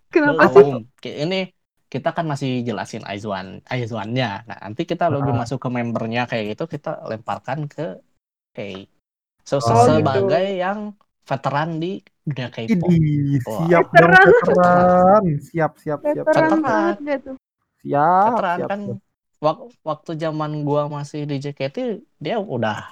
[0.09, 0.63] Kenapa sih?
[0.63, 1.41] belum Ki- ini
[1.89, 6.69] kita kan masih jelasin Aizwan Aizwannya nah nanti kita lebih masuk ke membernya kayak gitu
[6.69, 7.97] kita lemparkan ke
[8.53, 8.85] Kay
[9.41, 10.93] so, Oh, sebagai yang
[11.25, 12.89] veteran di dunia K-pop
[13.41, 14.25] siap dong Veteran.
[14.29, 15.23] veteran.
[15.41, 16.25] Siap, siap, siap.
[16.29, 17.35] Veteran banget tuh?
[17.81, 18.99] Siap, veteran siap, kan siap.
[19.41, 21.77] wak- waktu zaman gua masih di JKT
[22.21, 22.85] dia udah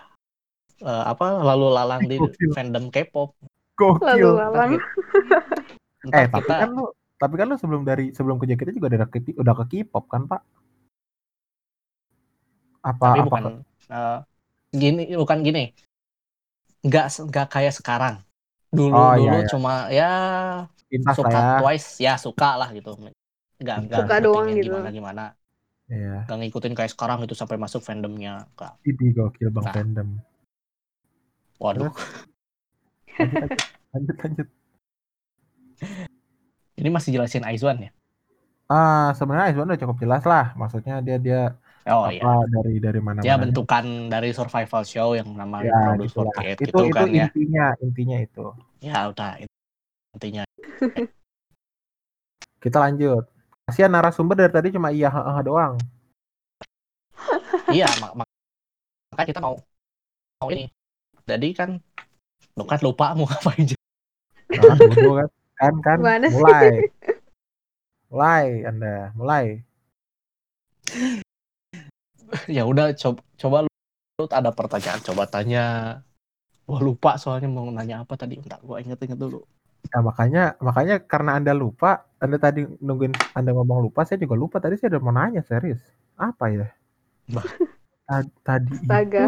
[0.81, 2.53] eh, apa lalu lalang di Gokil.
[2.53, 3.33] fandom K-pop
[3.77, 4.05] Gokil.
[4.09, 4.71] Lalu lalang.
[6.13, 9.19] Eh, tapi kan lu tapi kan lu sebelum dari sebelum ke JKT juga udah ke
[9.35, 10.41] udah ke K-pop kan, Pak?
[12.85, 13.43] Apa tapi apa bukan
[13.91, 14.17] eh,
[14.71, 15.63] gini bukan gini
[16.85, 18.21] nggak se- nggak kayak sekarang
[18.71, 19.49] dulu Oh, iya, dulu iya.
[19.49, 20.11] cuma ya
[20.87, 21.57] pintas suka ya.
[21.59, 22.95] twice ya suka lah gitu
[23.59, 24.69] nggak nggak Suka doang gitu.
[24.71, 25.23] gimana gimana
[25.89, 26.27] Iya.
[26.29, 29.73] nggak ngikutin kayak sekarang itu sampai masuk fandomnya nggak Idih gokil Bang Nah.
[29.73, 30.09] fandom.
[31.57, 31.91] waduh
[33.17, 34.47] Lanjut, lanjut, lanjut, lanjut.
[36.79, 37.89] Ini masih jelasin Aizwan ya
[38.71, 40.43] Ah, sebenarnya Aizwan udah cukup jelas lah.
[40.59, 41.37] Maksudnya dia dia
[41.87, 45.97] oh apa iya dari dari mana dia bentukan dari survival show yang namanya ya Produce
[46.03, 46.43] gitu lah.
[46.43, 48.41] 48 Itu gitu itu kan ya intinya, intinya itu.
[48.81, 49.53] ya udah itu
[50.15, 50.43] intinya
[52.63, 53.23] Kita lanjut.
[53.65, 55.75] Kasihan narasumber dari tadi cuma iya ha, ha doang.
[57.73, 58.31] iya mak mak-
[59.11, 59.55] makanya kita mau
[60.41, 60.65] mau ini
[61.29, 61.69] jadi kan
[62.57, 63.67] lu kan lupa mau ngapain
[64.55, 65.29] Nah, bodoh kan.
[65.57, 66.37] Kan kan Gimana sih?
[66.37, 66.69] mulai.
[68.07, 69.45] Mulai Anda, mulai.
[72.55, 73.71] ya udah coba coba lu,
[74.19, 75.65] lu ada pertanyaan coba tanya
[76.67, 79.43] gua lupa soalnya mau nanya apa tadi entar gua inget-inget dulu
[79.87, 84.59] Nah, makanya makanya karena Anda lupa, Anda tadi nungguin Anda ngomong lupa, saya juga lupa.
[84.59, 85.79] Tadi saya udah mau nanya serius.
[86.19, 86.67] Apa ya?
[87.31, 87.45] Bah.
[88.43, 89.23] Tadi itu.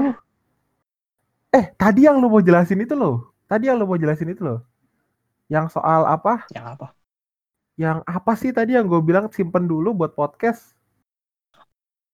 [1.56, 3.32] Eh, tadi yang lu mau jelasin itu loh.
[3.48, 4.60] Tadi yang lu mau jelasin itu loh.
[5.50, 6.46] Yang soal apa?
[6.50, 6.88] yang apa
[7.74, 10.78] Yang apa sih tadi yang gue bilang simpen dulu buat podcast?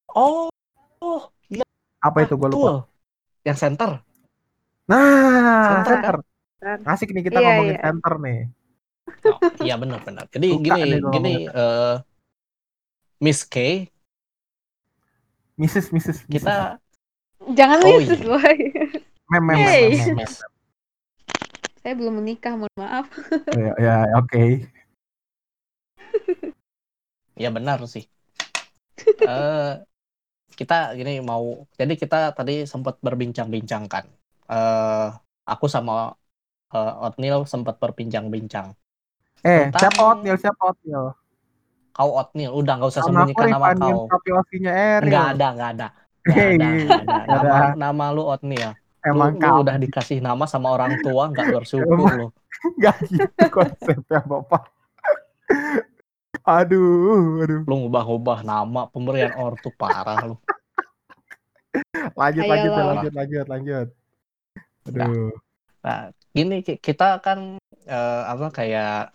[0.10, 0.48] oh
[0.98, 1.67] oh iya
[2.00, 2.88] Apa itu gue lupa?
[3.43, 4.00] yang center
[4.86, 6.21] Nah, Center,
[6.62, 6.78] center.
[6.86, 7.84] Asik nih kita Iya, ngomongin iya.
[7.84, 8.39] center nih.
[9.26, 11.95] oh, iya benar benar jadi Suka gini gini eh,
[13.17, 13.89] Miss K
[15.56, 15.89] Mrs.
[15.89, 16.17] Mrs.
[16.19, 16.19] Mrs.
[16.28, 16.78] kita
[17.45, 18.17] Jangan Oh, miss, iya.
[18.21, 18.56] boy.
[19.28, 19.84] mem mem Hey.
[19.93, 20.32] mem, mem, mem.
[21.86, 23.06] Saya belum menikah, mohon maaf.
[23.54, 24.65] Ya, ya oke.
[27.43, 28.10] ya benar sih
[29.30, 29.71] eh
[30.58, 34.10] kita gini mau jadi kita tadi sempat berbincang-bincang kan
[34.50, 35.08] eh
[35.45, 36.15] aku sama
[36.74, 38.74] eh, Otnil sempat berbincang-bincang
[39.45, 40.36] Eh, Tentang- siapa Otnil?
[40.41, 41.04] Siapa Otnil?
[41.93, 45.06] kau Otnil udah nggak usah Sama aku sembunyikan nama kau tapi Osinya Eril.
[45.12, 45.88] nggak ada nggak ada
[46.26, 46.67] nggak ada,
[47.06, 47.24] nggak ada.
[47.30, 47.69] Nama, ada.
[47.78, 48.74] nama lu Otnil
[49.06, 52.28] Emang lu, lu kamu udah dikasih nama sama orang tua nggak bersyukur Emang- lu
[52.82, 54.63] nggak gitu konsepnya Bapak.
[56.41, 57.60] aduh, aduh.
[57.63, 60.36] lu ngubah-ngubah nama pemberian ortu parah lu
[62.15, 62.56] Lanjut, Ayolah.
[63.04, 63.88] lanjut, lanjut, lanjut, lanjut.
[64.88, 65.32] Aduh.
[65.84, 69.12] Nah, gini ki- kita kan eh, apa kayak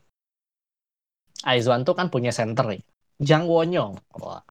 [1.40, 2.84] Aizwan tuh kan punya center nih.
[3.16, 3.96] Jang Wonyong.
[4.20, 4.44] Wah,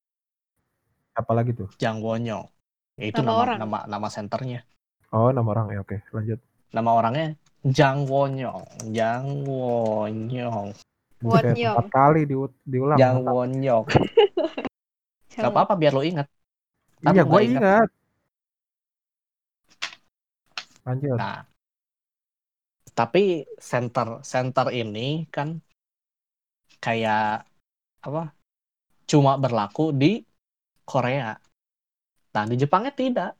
[1.13, 1.69] Apa lagi tuh?
[1.77, 2.49] Jang Wonyong.
[2.97, 3.57] Ya, itu Nama nama orang.
[3.61, 4.65] nama nama senternya.
[5.09, 5.79] Oh, nama orang ya.
[5.81, 6.39] Oke, lanjut.
[6.69, 7.27] Nama orangnya
[7.65, 8.93] Jang Wonyong.
[8.93, 10.69] Jang Wonyong.
[11.19, 11.75] Wonyong.
[11.75, 12.97] empat kali diu- diulang.
[13.01, 13.25] Jang.
[13.25, 13.85] Wonyong.
[15.39, 16.27] Gak apa-apa biar lo ingat.
[16.99, 17.61] Ntar Iya, gue nggak ingat.
[17.63, 17.89] ingat.
[20.83, 21.15] Lanjut.
[21.15, 21.39] Nah,
[22.91, 23.23] tapi
[23.55, 25.63] center center ini kan
[26.83, 27.47] kayak
[28.03, 28.35] apa?
[29.07, 30.19] Cuma berlaku di
[30.83, 31.31] Korea.
[32.35, 33.38] Nah, di Jepangnya tidak.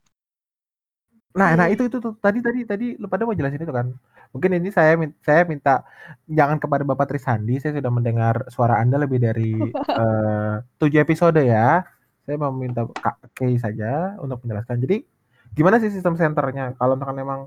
[1.37, 1.73] Nah, nah Hmm.
[1.77, 3.87] itu itu tuh tadi tadi tadi lu pada mau jelasin itu kan.
[4.33, 5.85] Mungkin ini saya min- saya minta
[6.25, 9.53] jangan kepada Bapak Trisandi, saya sudah mendengar suara Anda lebih dari
[10.01, 11.85] eh, tujuh episode ya.
[12.25, 14.81] Saya mau minta Kak Kay saja untuk menjelaskan.
[14.85, 15.05] Jadi
[15.53, 16.73] gimana sih sistem senternya?
[16.77, 17.39] Kalau misalkan memang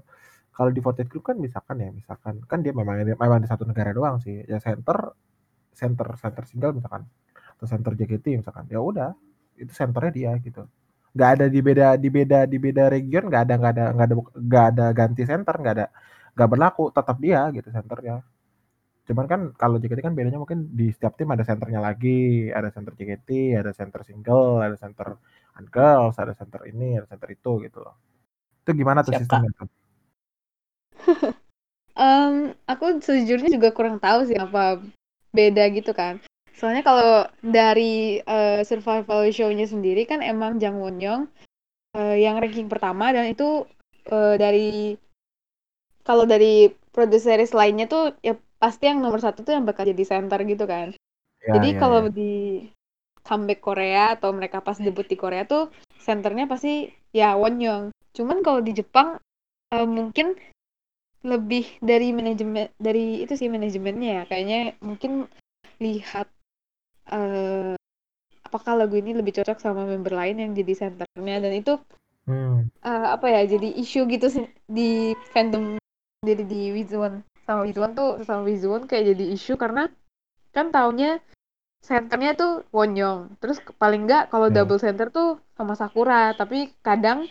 [0.55, 3.91] kalau di Fortnite Group kan misalkan ya, misalkan kan dia memang memang di satu negara
[3.95, 4.43] doang sih.
[4.47, 5.15] Ya center
[5.75, 7.03] center center single misalkan
[7.59, 8.67] atau center JKT misalkan.
[8.71, 9.11] Ya udah,
[9.59, 10.67] itu senternya dia gitu
[11.13, 14.15] nggak ada di beda di beda di beda region nggak ada nggak ada nggak ada
[14.49, 15.87] nggak ada ganti center nggak ada
[16.33, 18.25] nggak berlaku tetap dia gitu senternya
[19.03, 22.95] cuman kan kalau JKT kan bedanya mungkin di setiap tim ada senternya lagi ada center
[22.95, 25.19] JKT ada center single ada center
[25.59, 27.95] uncles ada center ini ada center itu gitu loh.
[28.63, 29.69] Itu gimana tuh Siap, sistemnya tuh?
[31.93, 34.81] Em, aku sejujurnya juga kurang tahu sih apa
[35.37, 36.25] beda gitu kan.
[36.63, 41.27] Soalnya kalau dari eh, survival show-nya sendiri kan emang Jang Won Young
[41.99, 43.67] eh, yang ranking pertama dan itu
[44.07, 44.95] eh, dari
[46.07, 50.07] kalau dari produser series lainnya tuh ya pasti yang nomor satu tuh yang bakal jadi
[50.07, 50.95] center gitu kan.
[51.43, 52.15] ya, Jadi ya, kalau ya.
[52.15, 52.35] di
[53.27, 55.67] comeback Korea atau mereka pas debut di Korea tuh
[55.99, 57.85] senternya pasti ya Won Young.
[58.15, 59.19] Cuman kalau di Jepang
[59.75, 60.39] eh, mungkin
[61.27, 65.27] lebih dari manajemen dari itu sih manajemennya ya kayaknya mungkin
[65.79, 66.31] lihat
[67.11, 67.75] eh
[68.47, 71.37] apakah lagu ini lebih cocok sama member lain yang jadi senternya?
[71.43, 71.75] Dan itu
[72.23, 72.71] Hmm.
[72.87, 75.75] eh, apa ya jadi isu gitu sih di fandom
[76.23, 77.27] jadi di Wizone.
[77.43, 79.91] Sama Wizone tuh sama Wizone kayak jadi isu karena
[80.55, 81.19] kan taunya
[81.83, 84.63] senternya tuh Wonyong terus paling nggak kalau Ya.
[84.63, 86.31] double center tuh sama Sakura.
[86.39, 87.27] Tapi kadang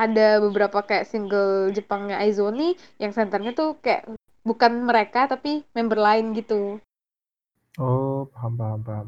[0.00, 4.08] ada beberapa kayak single Jepangnya Aizoni yang senternya tuh kayak
[4.40, 6.80] bukan mereka tapi member lain gitu
[7.78, 9.06] oh paham paham paham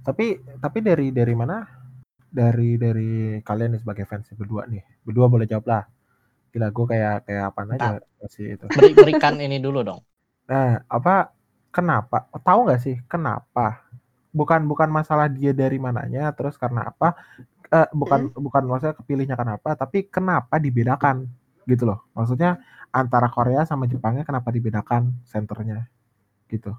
[0.00, 1.66] tapi tapi dari dari mana
[2.30, 5.84] dari dari kalian nih sebagai fans berdua nih berdua boleh jawab lah
[6.50, 7.90] gila gue kayak kayak apa aja
[8.26, 10.00] sih itu Beri, berikan ini dulu dong.
[10.50, 11.30] Nah, apa
[11.70, 12.26] kenapa?
[12.42, 13.86] Tahu nggak sih kenapa?
[14.34, 17.14] Bukan bukan masalah dia dari mananya, terus karena apa?
[17.70, 21.30] Eh, bukan bukan maksudnya kepilihnya kenapa, tapi kenapa dibedakan
[21.70, 22.02] gitu loh.
[22.18, 22.58] Maksudnya
[22.90, 25.86] antara Korea sama Jepangnya kenapa dibedakan senternya
[26.50, 26.74] gitu.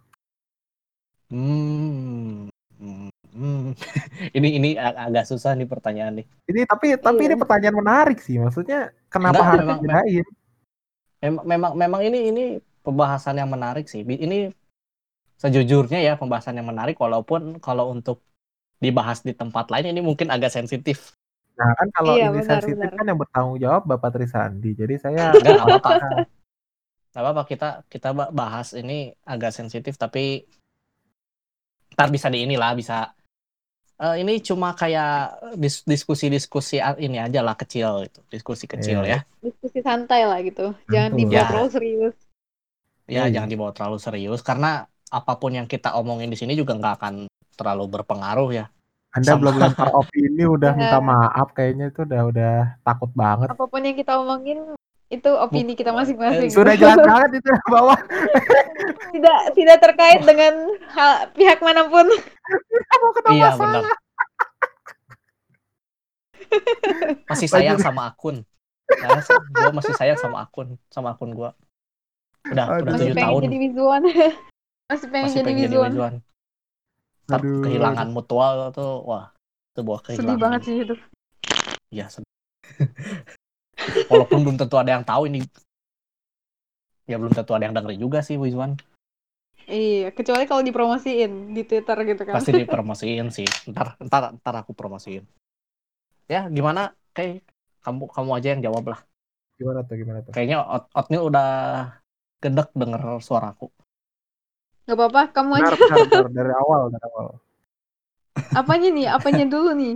[1.31, 2.51] Hmm.
[2.75, 3.63] hmm, hmm.
[4.37, 6.25] ini ini ag- agak susah nih pertanyaan nih.
[6.45, 7.41] Ini tapi tapi ini Iya.
[7.41, 8.35] pertanyaan menarik sih.
[8.35, 10.25] Maksudnya kenapa Enggak, harus memang- dibedain?
[11.21, 12.43] Memang memang memang ini ini
[12.81, 14.01] pembahasan yang menarik sih.
[14.01, 14.51] Ini
[15.37, 18.21] sejujurnya ya pembahasan yang menarik walaupun kalau untuk
[18.77, 21.13] dibahas di tempat lain ini mungkin agak sensitif.
[21.53, 22.97] Nah, kan kalau Iya, ini benar, sensitif benar.
[22.97, 24.73] kan yang bertanggung jawab Bapak Trisandi.
[24.73, 25.89] Jadi saya Enggak nggak apa-apa.
[27.11, 30.47] Nggak apa-apa kita kita ba- bahas ini agak sensitif tapi
[31.91, 33.11] ntar bisa di inilah bisa
[34.01, 39.21] Eh, ini cuma kayak dis- diskusi-diskusi ini aja lah kecil itu diskusi kecil Iya.
[39.21, 41.45] ya diskusi santai lah gitu jangan dibawa Ya.
[41.45, 42.15] terlalu serius
[43.05, 43.37] ya Iya.
[43.37, 47.13] jangan dibawa terlalu serius karena apa pun yang kita omongin di sini juga nggak akan
[47.53, 48.65] terlalu berpengaruh ya
[49.13, 49.39] Anda Sama.
[49.39, 53.53] belum lempar opini udah minta maaf kayaknya itu udah udah takut banget.
[53.53, 54.65] apa pun yang kita omongin
[55.11, 56.47] itu opini kita masing-masing.
[56.47, 57.99] Sudah jelas banget itu bahwa
[59.13, 60.53] tidak tidak terkait dengan
[60.95, 62.07] hal pihak mana pun.
[62.63, 63.83] Kamu ketawa iya benar.
[67.31, 68.43] Masih sayang sama akun.
[68.91, 71.47] Ya, gue masih sayang sama akun sama akun gue
[72.51, 72.83] udah Aduh.
[72.83, 73.41] udah masih tujuh pengen tahun.
[73.47, 74.01] jadi visuan
[74.91, 76.13] masih pengen masih jadi pengen jadi visuan
[77.31, 77.63] Aduh.
[77.63, 79.31] kehilangan mutual tuh wah
[79.71, 80.95] itu buah kehilangan sedih banget sih itu.
[81.91, 82.27] Iya, sedih.
[84.11, 85.41] Walaupun belum tentu ada yang tahu ini.
[87.09, 88.77] Ya belum tentu ada yang denger juga sih Wizwan.
[89.69, 93.47] iya kecuali kalau dipromosiin di Twitter gitu kan Pasti dipromosiin sih.
[93.69, 95.23] Ntar, ntar, ntar aku promosiin.
[96.27, 96.95] Ya, gimana?
[97.11, 97.43] Kayak
[97.83, 98.99] kamu kamu aja yang jawab lah.
[99.59, 100.31] Gimana tuh gimana tuh?
[100.33, 101.47] Kayaknya Ot Otnil udah
[102.41, 103.69] gedek denger suaraku.
[104.81, 106.25] nggak apa-apa kamu Benar, aja benar, benar.
[106.33, 107.27] dari awal dari awal.
[108.59, 109.95] apanya nih apanya dulu nih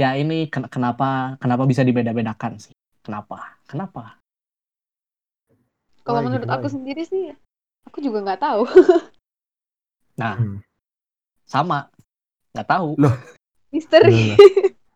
[0.00, 2.72] Ya ini ken- kenapa kenapa bisa dibeda-bedakan sih?
[3.02, 3.58] Kenapa?
[3.66, 4.16] Kenapa?
[6.02, 7.30] kalau Why, menurut aku sendiri sih
[7.86, 8.62] aku juga nggak tahu
[10.20, 10.58] Nah, Hmm.
[11.48, 11.88] sama.
[12.52, 12.88] Nggak tahu.
[13.00, 13.14] Loh.
[13.72, 14.36] misteri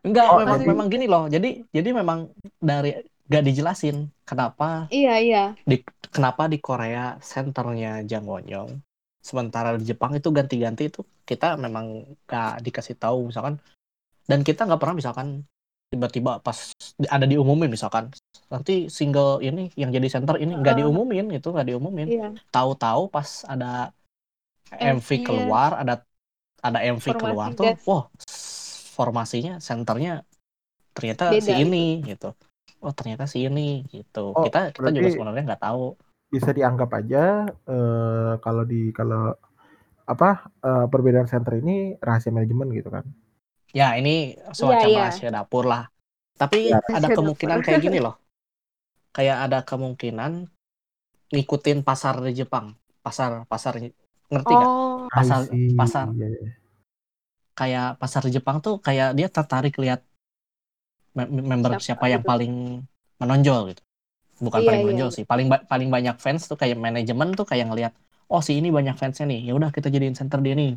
[0.05, 1.25] Enggak, Oh, memang memang gini loh.
[1.25, 2.29] Jadi jadi memang
[2.61, 5.83] dari gak dijelasin kenapa iya iya di
[6.14, 8.79] kenapa di Korea senternya Jang Won-young
[9.19, 13.59] sementara di Jepang itu ganti-ganti itu kita memang gak dikasih tahu misalkan
[14.31, 15.42] dan kita nggak pernah misalkan
[15.92, 16.59] tiba-tiba pas
[16.99, 18.11] di- ada diumumin misalkan
[18.51, 20.87] nanti single ini yang jadi center ini nggak Heeh.
[20.87, 22.29] diumumin itu nggak diumumin Iya.
[22.51, 23.90] tahu-tahu pas ada
[24.77, 25.27] MV MV-nya.
[25.27, 25.94] keluar ada
[26.62, 28.05] ada MV Formasi keluar tuh wah
[28.96, 30.27] formasinya senternya
[30.96, 31.62] ternyata Beda si gitu.
[31.62, 32.29] ini gitu
[32.83, 35.85] oh ternyata si ini gitu Oh, kita kita juga sebenarnya nggak tahu
[36.27, 39.31] bisa dianggap aja eh, kalau di kalau
[40.07, 43.05] apa eh, perbedaan center ini rahasia manajemen gitu kan
[43.77, 44.15] ya ini
[44.57, 45.01] semacam iya.
[45.05, 45.85] rahasia dapur lah
[46.41, 47.67] tapi Ya, ada rahasia kemungkinan dapur.
[47.69, 48.17] kayak gini loh
[49.12, 50.33] kayak ada kemungkinan
[51.33, 52.73] ngikutin pasar di Jepang
[53.05, 53.77] pasar pasar
[54.33, 56.07] ngerti nggak Oh, I Pasar- pasar.
[56.17, 56.49] Iya, iya.
[57.57, 60.01] kayak pasar di Jepang tuh kayak dia tertarik lihat
[61.17, 62.31] mem- member Siapa siapa yang gitu.
[62.33, 62.53] paling
[63.17, 63.83] menonjol gitu.
[64.37, 65.17] Bukan Iya, paling iya, menonjol iya.
[65.17, 67.93] sih, paling ba- paling banyak fans tuh kayak manajemen tuh kayak ngelihat
[68.29, 70.77] oh si ini banyak fansnya nih, ya udah kita jadiin center dia nih.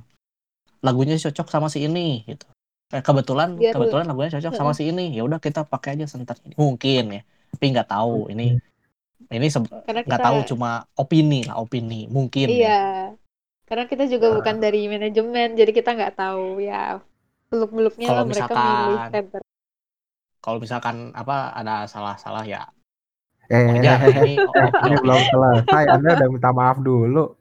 [0.80, 2.48] Lagunya cocok sama si ini gitu.
[2.89, 6.34] Eh, kebetulan Biar- kebetulan lagunya cocok sama si ini, ya udah kita pakai aja center
[6.41, 6.58] ini.
[6.58, 7.21] Mungkin ya,
[7.54, 8.58] tapi nggak tahu ini
[9.30, 9.45] ini
[9.86, 12.58] karena nggak kita tahu cuma opini lah opini mungkin ya.
[12.58, 12.84] Iya.
[13.69, 14.36] Karena kita juga Ah.
[14.41, 16.97] bukan dari manajemen, jadi kita nggak tahu ya
[17.54, 19.41] beluk-beluknya Kalau lah mereka misalkan- milih center.
[20.39, 22.63] Kalau misalkan apa ada salah-salah ya
[23.49, 23.97] Eh, ini eh,
[24.86, 25.84] ini belum selesai.
[25.89, 27.34] Anda udah minta maaf dulu.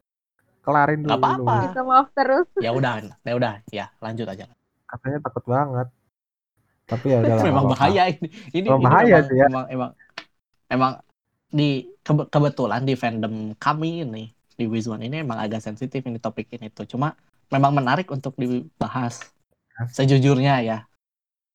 [0.65, 1.09] Kelarin dulu.
[1.09, 1.55] Nggak apa-apa.
[1.69, 2.49] Minta maaf terus.
[2.61, 2.93] ya udah
[3.25, 4.45] ya udah ya lanjut aja
[4.89, 5.89] Katanya takut banget.
[6.85, 9.47] Tapi ya udah memang bahaya ini ini, Memang ini bahaya memang, sih ya.
[9.47, 9.91] emang emang
[10.67, 10.93] emang
[11.49, 11.69] di
[12.01, 16.69] kebe- kebetulan di fandom kami ini di Wizwan ini emang agak sensitif ini topik ini
[16.69, 17.13] tuh cuma
[17.49, 19.21] memang menarik untuk dibahas
[19.87, 20.79] sejujurnya ya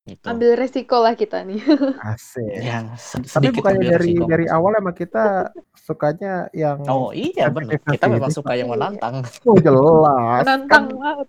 [0.04, 1.62] gitu Ambil resiko lah kita nih.
[2.12, 2.44] Asik.
[2.60, 4.26] ya se- Tapi bukannya dari resiko.
[4.26, 9.58] dari awal emang kita sukanya yang oh iya benar kita memang suka yang menantang oh,
[9.58, 10.96] jelas Menantang kan.
[10.96, 11.28] banget.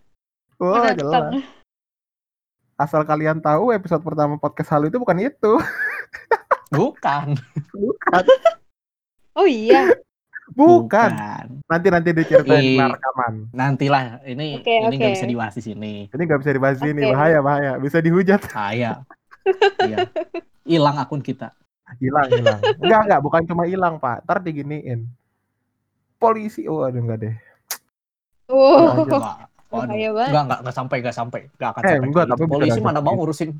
[0.57, 0.97] Oh, Menantang.
[0.99, 1.25] jelas.
[2.75, 5.53] Asal kalian tahu episode pertama podcast Halu itu bukan itu.
[6.75, 7.39] bukan
[7.71, 8.25] Bukan.
[9.35, 9.95] Oh iya.
[10.55, 11.11] Bukan.
[11.71, 13.49] Nanti nanti diceritain di rekaman.
[13.55, 15.17] nantilah ini Oke, ini nggak oke.
[15.19, 17.13] bisa dibahas di sini Ini nggak bisa dibahas ini, Oke.
[17.15, 17.73] bahaya bahaya.
[17.79, 18.43] Bisa dihujat.
[18.51, 19.03] saya
[19.89, 20.09] iya
[20.65, 21.53] hilang akun kita
[22.01, 22.61] Hilang hilang.
[22.81, 24.25] Enggak enggak, bukan cuma hilang pak.
[24.25, 25.05] Ntar diginiin.
[26.17, 27.35] Polisi, oh aduh enggak deh.
[28.49, 29.05] Oh.
[29.05, 29.54] Lanjut.
[29.75, 29.91] Enggak.
[29.91, 30.27] Waduh.
[30.31, 31.41] Enggak, enggak, enggak sampai, enggak sampai.
[31.51, 32.07] Enggak akan Eh, sampai.
[32.09, 33.51] enggak, tapi Polisi mana mau ngurusin.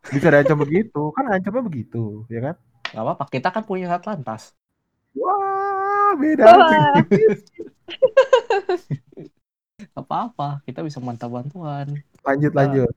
[0.00, 2.54] Bisa diancam begitu, kan ancamnya begitu, ya kan?
[2.90, 4.56] Enggak apa-apa, kita kan punya Atlantas.
[5.14, 6.44] Wah, beda.
[6.46, 6.94] Wah.
[9.96, 11.88] Apa-apa, kita bisa mantap bantuan.
[12.20, 12.92] Lanjut lanjut.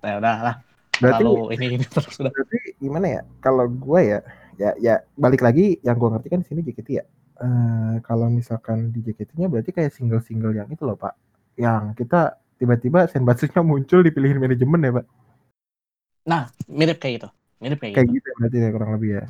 [0.00, 0.56] Ya udah lah,
[0.96, 2.32] Berarti lalu ini ini terus sudah.
[2.32, 3.22] berarti gimana ya?
[3.42, 4.18] Kalau gue ya,
[4.56, 7.04] ya ya balik lagi yang gue ngerti kan di sini JKT ya.
[7.36, 11.12] Eh kalau misalkan di JKT-nya berarti kayak single-single yang itu loh pak.
[11.56, 15.06] Yang kita tiba-tiba senbatsunya muncul dipilihin manajemen ya pak.
[16.26, 17.28] Nah, mirip kayak gitu.
[17.60, 18.16] Mirip kayak, Kayak gitu.
[18.20, 19.24] gitu ya berarti ya kurang lebih ya.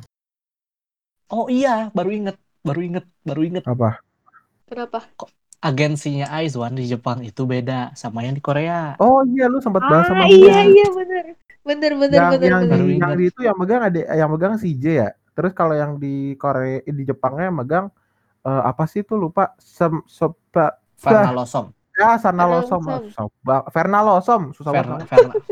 [1.27, 3.63] Oh iya, baru inget, baru inget, baru inget.
[3.67, 3.99] Apa?
[4.67, 4.99] Kenapa?
[5.57, 8.95] Agensinya Aizwan di Jepang itu beda sama yang di Korea.
[9.01, 10.37] Oh iya lu sempat bahas sama Ah gue.
[10.37, 11.25] iya iya bener.
[11.67, 12.71] Bener bener yang bener yang bener.
[12.71, 13.17] Baru di, yang ingat.
[13.19, 15.09] di itu yang megang ada yang megang CJ ya.
[15.35, 17.85] Terus kalau yang di Korea di Jepangnya yang megang
[18.45, 21.73] eh, apa sih itu lupa sem soba Fernalosom.
[21.97, 23.03] Ya Sana Ferna Losom Losom.
[23.11, 25.33] soba Ferna Losom susah banget Ferna.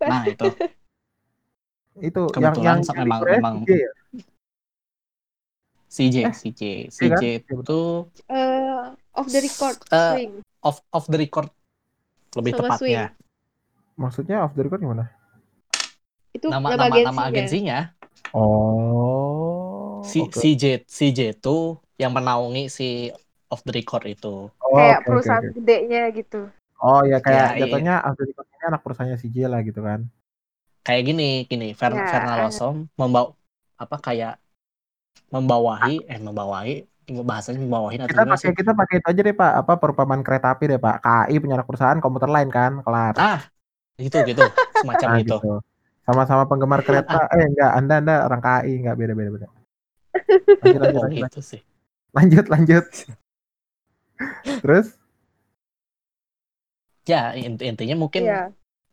[0.00, 0.48] Nah, itu.
[2.00, 3.90] itu yang Kebetulan yang, yang di emang- Korea emang- CJ ya
[5.86, 6.62] CJ, Eh, CJ.
[6.90, 7.54] CJ kan?
[7.54, 7.80] itu
[8.26, 8.82] Eh,
[9.14, 10.32] off the record Eh, swing.
[10.60, 11.48] off off the record
[12.34, 13.04] lebih Sama tepatnya.
[13.94, 15.06] maksudnya off the record gimana
[16.32, 17.06] Itu Nama nama, agensinya.
[17.06, 17.78] nama agensinya
[18.34, 20.34] oh si oke.
[20.34, 21.56] CJ CJ itu
[21.94, 23.14] yang menaungi si
[23.54, 24.50] off the record itu.
[24.50, 25.54] Oh, Kayak oke, perusahaan oke.
[25.54, 26.40] gedenya gitu.
[26.82, 27.60] oh ya kayak Ya, iya.
[27.62, 30.10] jatuhnya off the record ini anak perusahaannya CJ lah gitu kan
[30.84, 32.04] Kayak gini, gini, Fer Ya.
[32.10, 33.32] Fernalosom membawa
[33.78, 34.34] apa kayak
[35.32, 36.74] membawahi eh membawahi
[37.24, 40.64] bahasanya membawahi atau kita pakai kita pakai itu aja deh pak apa perumpamaan kereta api
[40.72, 43.40] deh pak KAI punya anak perusahaan komuter lain kan kelar Ah,
[43.96, 44.44] gitu gitu,
[44.82, 45.36] semacam Nah, itu.
[45.36, 45.52] gitu.
[46.04, 47.28] Sama-sama penggemar kereta.
[47.32, 49.48] Eh enggak, Anda Anda orang KAI enggak beda beda beda.
[50.64, 51.28] Lanjut lanjut Oh, lanjut.
[51.32, 51.60] gitu sih.
[52.12, 52.84] Lanjut lanjut.
[54.62, 54.96] Terus
[57.12, 58.34] Ya, int- intinya mungkin Iya.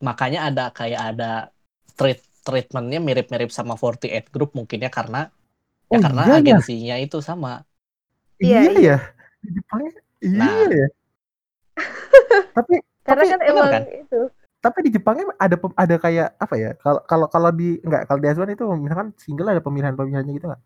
[0.08, 1.26] makanya ada kayak ada
[1.98, 5.20] treat treatmentnya mirip-mirip sama 48 Group mungkinnya karena
[5.94, 6.58] ya Oh, karena iya ya?
[6.58, 7.50] agensinya itu sama.
[8.44, 8.92] Iya, iya, iya.
[8.92, 8.96] ya.
[9.44, 9.92] Di Jepangnya
[10.26, 10.68] iya Nah.
[10.80, 10.88] ya.
[12.56, 12.76] tapi
[13.08, 13.84] Karena Tapi kan emang kan?
[14.02, 14.20] itu.
[14.62, 16.72] tapi di Jepangnya ada pem- ada kayak apa ya?
[16.84, 20.64] Kalau kalau kalau di enggak kalau di Azwan itu misalkan single ada pemilihan-pemilihannya gitu enggak?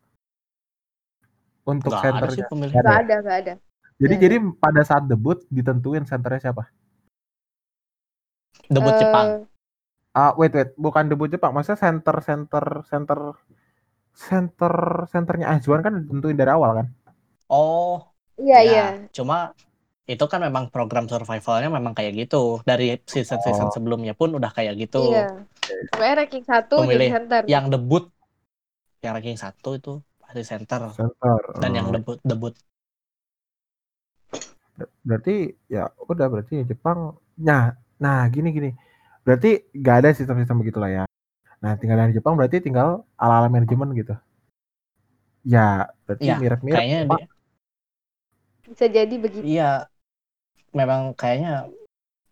[1.72, 2.48] Untuk Nggak ada sih senternya.
[2.50, 2.82] pemilihan.
[2.82, 3.04] Nggak Gak ada.
[3.04, 3.54] ada, gak ada.
[3.96, 6.68] Jadi Nggak jadi pada saat debut ditentuin senternya siapa?
[8.68, 9.28] Debut Eh, Jepang.
[10.12, 13.20] Ah, wait wait, bukan debut Jepang, maksudnya center center center
[14.16, 14.74] center
[15.12, 16.88] centernya Azuan kan ditentuin dari awal kan?
[17.52, 18.00] Oh,
[18.40, 18.64] Iya, ya.
[18.64, 18.86] iya.
[19.12, 19.52] Cuma
[20.08, 22.64] itu kan memang program survivalnya memang kayak gitu.
[22.64, 23.74] Dari season-season Oh.
[23.76, 25.12] sebelumnya pun udah kayak gitu.
[25.12, 25.44] Iya.
[25.92, 27.42] Pokoknya ranking satu Pemilih jadi center.
[27.48, 28.04] Yang debut,
[29.04, 30.82] yang ranking satu itu pasti center.
[30.96, 31.40] Center.
[31.60, 32.16] Dan yang Oh.
[32.24, 32.56] debut
[35.02, 38.70] berarti ya udah berarti Jepang nah nah gini gini
[39.24, 41.04] berarti nggak ada sistem-sistem begitulah ya
[41.64, 44.14] nah tinggal dari Jepang berarti tinggal ala-ala manajemen gitu
[45.46, 47.20] ya berarti Ya, mirip-mirip kayaknya Jepang.
[47.22, 47.34] di-
[48.66, 49.46] Bisa jadi begitu.
[49.46, 49.86] iya
[50.74, 51.70] memang kayaknya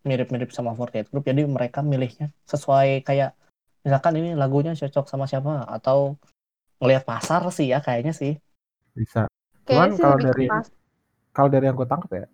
[0.04, 3.32] mirip-mirip sama 48 Group jadi mereka milihnya sesuai kayak
[3.86, 6.20] misalkan ini lagunya cocok sama siapa atau
[6.82, 8.36] ngelihat pasar sih ya kayaknya sih
[8.92, 9.30] bisa
[9.64, 10.68] Kayaknya Cuman sih kalau lebih dari- pas.
[11.36, 12.26] Kalau dari yang gue tangkap ya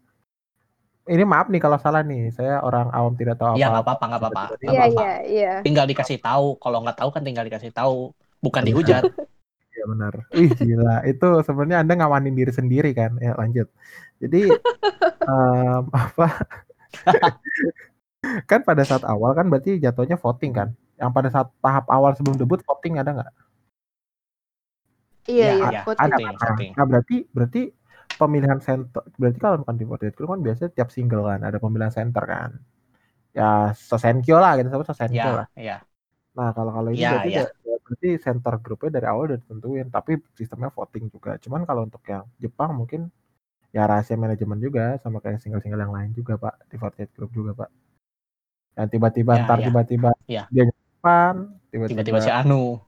[1.10, 4.04] ini maaf nih kalau salah nih saya orang awam tidak tahu Iya apa nggak apa-apa
[4.06, 5.02] nggak apa-apa Iya, apa-apa.
[5.02, 5.52] iya, iya.
[5.66, 9.04] tinggal dikasih tahu kalau nggak tahu kan tinggal dikasih tahu bukan dihujat
[9.70, 10.14] Iya benar.
[10.36, 13.16] Wih gila, itu sebenarnya Anda ngamanin diri sendiri kan?
[13.22, 13.72] Ya lanjut.
[14.20, 14.52] Jadi
[15.32, 16.28] em, apa?
[18.50, 20.70] kan pada saat awal kan berarti jatuhnya voting kan?
[21.00, 23.32] Yang pada saat tahap awal sebelum debut voting ada nggak?
[25.30, 25.68] Iya, Iya, iya.
[25.72, 25.82] iya.
[25.88, 26.04] voting.
[26.04, 26.34] Ada Voting, kan?
[26.36, 26.72] Nah, voting.
[26.76, 27.62] Nah berarti berarti
[28.22, 31.94] pemilihan center berarti kalau bukan di voting itu kan biasanya tiap single kan ada pemilihan
[32.00, 32.52] center kan?
[33.40, 33.50] Ya
[33.90, 35.48] Sosenkyo lah gitu sebut Sosenkyo lah.
[35.56, 35.86] ya ya
[36.38, 37.40] Nah, kalau kalau ini Ya, berarti ya.
[37.40, 41.32] da- da- berarti center grupnya dari awal udah ditentuin, tapi sistemnya voting juga.
[41.44, 43.02] Cuman kalau untuk yang Jepang mungkin
[43.76, 46.56] ya rahasia manajemen juga sama kayak single-single yang lain juga, Pak.
[46.72, 47.70] Di 48 group juga, Pak.
[48.78, 49.68] Yang tiba-tiba Ya, ntar ya.
[49.68, 50.44] tiba-tiba Ya.
[50.54, 51.34] dia depan,
[51.72, 52.82] tiba-tiba, tiba-tiba si Anu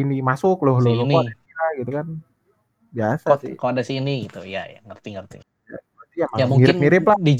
[0.00, 1.20] ini masuk loh si loh ini
[1.78, 2.08] gitu kan.
[2.90, 3.54] Biasa kok, sih.
[3.54, 5.38] kok ada si ini gitu ya ya ngerti ngerti
[6.20, 7.16] emang ya mungkin mirip-mirip lah.
[7.22, 7.32] di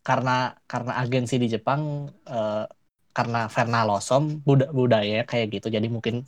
[0.00, 2.64] karena karena agensi di Jepang eh,
[3.12, 6.22] karena Verna Losom bud budaya kayak gitu jadi mungkin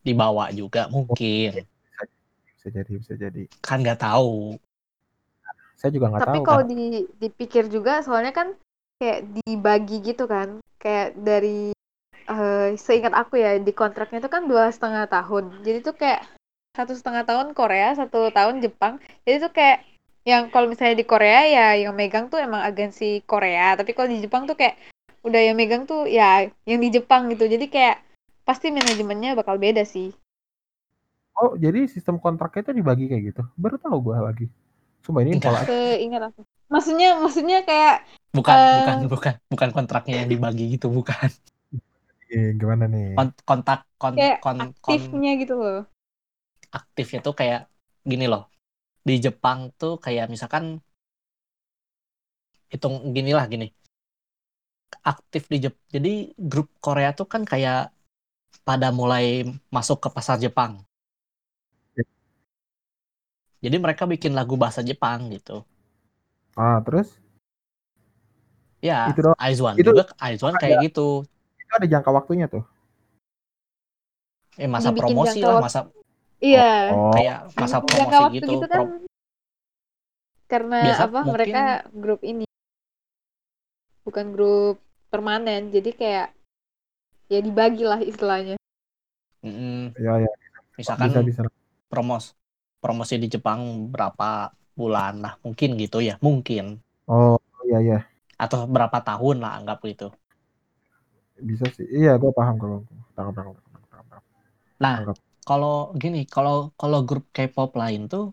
[0.00, 1.68] dibawa juga mungkin
[2.60, 3.42] Bisa jadi, bisa jadi.
[3.64, 4.56] kan nggak tahu
[5.80, 6.68] Saya juga nggak Tapi tahu kalau kan.
[6.68, 8.52] di, dipikir juga, soalnya kan
[9.00, 11.72] kayak dibagi gitu kan, kayak dari
[12.28, 15.64] eh, seingat aku ya di kontraknya itu kan dua setengah tahun.
[15.64, 16.20] Jadi tuh kayak
[16.80, 18.96] satu setengah tahun Korea, satu tahun Jepang.
[19.28, 19.84] Jadi tuh kayak
[20.24, 23.76] yang kalau misalnya di Korea ya yang megang tuh emang agensi Korea.
[23.76, 24.80] Tapi kalau di Jepang tuh kayak
[25.20, 27.44] udah yang megang tuh ya yang di Jepang gitu.
[27.44, 28.00] Jadi kayak
[28.48, 30.16] pasti manajemennya bakal beda sih.
[31.36, 33.42] Oh, jadi sistem kontraknya itu dibagi kayak gitu.
[33.56, 34.48] Baru tahu gua lagi.
[35.04, 35.68] Sumpah ini lagi.
[35.68, 36.44] Seingat aku.
[36.70, 38.74] Maksudnya maksudnya kayak bukan Eh.
[38.80, 41.28] bukan bukan bukan kontraknya yang dibagi gitu bukan
[42.30, 43.18] Eh, gimana nih?
[43.18, 45.82] Kon- kontak kon, kayak kon, kon- aktifnya gitu loh.
[46.78, 47.60] Aktifnya tuh kayak
[48.10, 48.42] gini loh
[49.06, 50.64] di Jepang tuh kayak misalkan
[52.70, 53.66] hitung gini lah gini
[55.02, 57.90] aktif di Jep jadi grup Korea tuh kan kayak
[58.66, 60.72] pada mulai masuk ke pasar Jepang
[63.60, 65.64] jadi mereka bikin lagu bahasa Jepang gitu
[66.58, 67.08] Ah, terus
[68.80, 69.20] ya Itu.
[69.36, 71.24] Aizwan Itu juga Aizwan kayak gitu
[71.60, 72.64] itu ada jangka waktunya tuh.
[74.60, 75.64] eh masa Dibikin promosi lah waktu.
[75.64, 75.80] masa
[76.40, 76.72] Iya.
[76.90, 79.08] Oh, kayak masa Jangka promosi waktu gitu, gitu kan Pro-
[80.50, 81.62] karena Biasa apa mungkin- mereka
[81.92, 82.44] grup ini
[84.02, 84.76] bukan grup
[85.06, 86.28] permanen jadi kayak
[87.28, 88.56] ya dibagi lah istilahnya
[89.40, 89.94] Mm-mm.
[89.94, 90.32] ya ya
[90.74, 91.40] misalkan bisa bisa.
[91.86, 92.34] promos
[92.78, 97.98] promosi di Jepang berapa bulan lah mungkin gitu ya mungkin Oh, iya iya.
[98.34, 100.08] atau berapa tahun lah anggap gitu
[101.36, 101.88] Bisa sih.
[101.88, 104.22] Iya, gue paham kalau tangkap tangkap tangkap, tangkap.
[104.76, 105.16] nah Tangkap.
[105.50, 108.30] Kalau gini kalau kalau grup K-pop lain tuh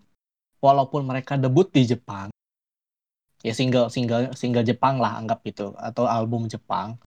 [0.62, 2.30] walaupun mereka debut di Jepang
[3.42, 7.02] ya single single single Jepang lah anggap gitu atau album Jepang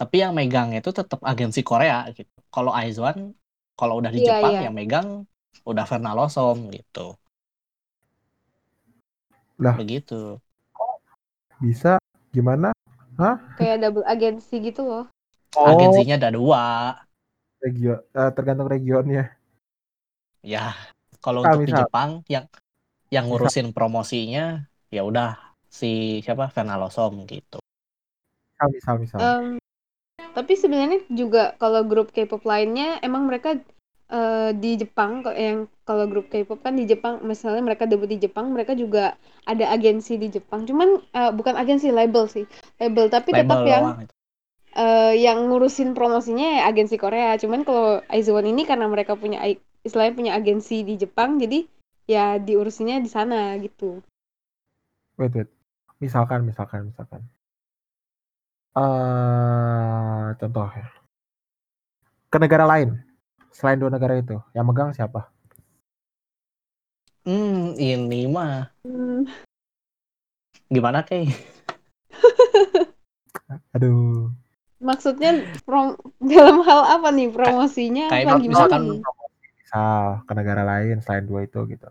[0.00, 3.36] tapi yang megang itu tetap agensi Korea gitu kalau Aizwan
[3.76, 4.60] kalau udah di Iya, Jepang iya.
[4.68, 5.08] yang megang
[5.68, 7.12] udah Verna Losom gitu
[9.60, 9.76] Lah.
[9.76, 10.40] begitu
[11.60, 12.00] Bisa
[12.32, 12.72] gimana?
[13.60, 15.04] kayak double agensi gitu loh
[15.52, 16.64] Oh, agensinya ada dua
[17.60, 19.36] regio eh, tergantung regionnya.
[20.42, 20.74] Ya
[21.22, 21.80] kalau Misal, untuk di misal.
[21.86, 22.44] Jepang yang
[23.08, 25.38] yang ngurusin promosinya ya udah
[25.70, 27.62] si siapa Verna Losom gitu
[28.62, 29.18] Misal misal misal.
[29.18, 29.46] Em,
[30.32, 33.58] tapi sebenarnya juga kalau grup K-pop lainnya emang mereka
[34.12, 38.22] eh, di Jepang kok yang kalau grup K-pop kan di Jepang misalnya mereka debut di
[38.22, 42.46] Jepang mereka juga ada agensi di Jepang cuman eh, bukan agensi label sih
[42.78, 44.12] label tapi tetap label yang doang gitu.
[44.78, 47.36] eh, yang ngurusin promosinya ya agensi Korea.
[47.36, 49.42] Cuman kalau Aizuan ini karena mereka punya
[49.82, 51.66] istilahnya punya agensi di Jepang, jadi
[52.06, 54.02] ya diurusinnya di sana gitu.
[55.18, 55.50] Wait wait.
[56.02, 57.22] Misalkan misalkan misalkan.
[58.74, 60.88] Eh contoh ya.
[62.32, 62.96] Ke negara lain.
[63.52, 65.28] Selain dua negara itu, yang megang siapa?
[67.22, 69.28] Hmm, ini mah Hmm,
[70.72, 71.28] gimana kay?
[73.76, 74.32] Aduh.
[74.82, 75.94] maksudnya prom
[76.32, 79.00] dalam hal apa nih promosinya kayak apa gimana misalkan nih?
[79.72, 81.88] Misal ke negara lain selain dua itu gitu.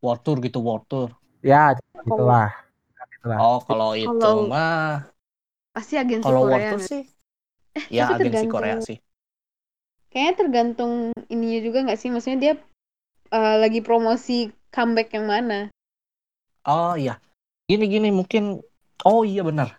[0.00, 1.12] World tour gitu, world tour.
[1.44, 2.48] Ya, gitulah.
[3.36, 5.04] Oh, kalau itu Kalau- mah
[5.76, 6.70] Pasti agensi kalau world Korea.
[6.72, 6.88] tour nggak?
[6.88, 7.02] sih
[7.92, 8.98] ya tapi agensi tergantung- Korea sih.
[10.08, 10.92] Kayaknya tergantung
[11.28, 12.08] ininya juga nggak sih?
[12.08, 12.54] Maksudnya dia
[13.30, 15.68] eh, lagi promosi comeback yang mana?
[16.64, 17.20] Oh iya.
[17.68, 18.64] Gini-gini mungkin
[19.04, 19.76] oh iya benar.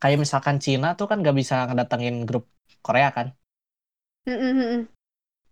[0.00, 2.48] Kayak misalkan Cina tuh kan nggak bisa ngedatengin grup
[2.80, 3.36] Korea kan.
[4.24, 4.80] Mm, mm.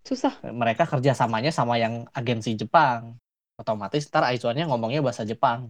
[0.08, 0.34] Susah.
[0.60, 3.02] Mereka kerjasamanya sama yang agensi Jepang.
[3.60, 5.60] Otomatis ntar Aizuan-nya ngomongnya bahasa Jepang.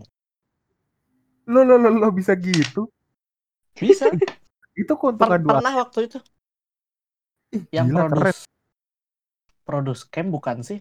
[1.53, 2.83] Lo lo lo, lo bisa gitu?
[3.81, 4.07] Bisa.
[4.83, 5.61] Itu Per- keuntungan dua.
[5.61, 6.19] pernah waktu itu
[7.57, 8.33] Ih, yang gila, keren.
[8.33, 8.45] produce
[9.67, 10.79] produce camp bukan sih?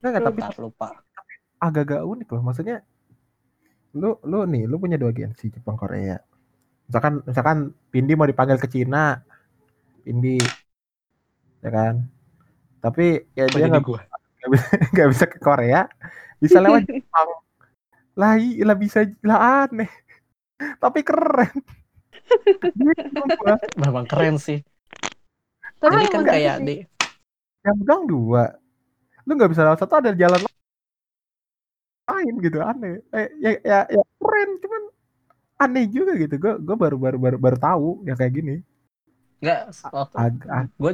[0.00, 0.88] Nggak, nggak, tapi lupa.
[1.66, 2.42] agak-agak unik loh.
[2.46, 2.76] Maksudnya
[3.94, 6.18] lu lu nih, lu punya dua agensi Jepang Korea.
[6.88, 7.58] Misalkan misalkan
[7.92, 9.22] Pindi mau dipanggil ke Cina,
[10.04, 10.38] Pindi
[11.64, 11.94] ya kan.
[12.84, 13.68] Tapi ya Kok dia
[14.92, 15.88] nggak bisa ke Korea,
[16.36, 17.28] bisa lewat Jepang.
[18.14, 19.88] Lah, i- lah bisa lah aneh.
[20.78, 21.54] Tapi keren.
[23.82, 24.60] Memang keren sih.
[25.80, 26.76] Tapi Jadi kan kayak di
[27.64, 28.44] Yang pegang dua.
[29.24, 30.40] Lu nggak bisa lewat satu ada jalan
[32.04, 33.00] lain gitu aneh.
[33.16, 34.82] Eh, ya, ya, ya keren cuman
[35.64, 36.36] aneh juga gitu.
[36.36, 38.56] Gue gue baru baru baru baru tahu yang kayak gini.
[39.44, 40.16] nggak waktu
[40.80, 40.92] gue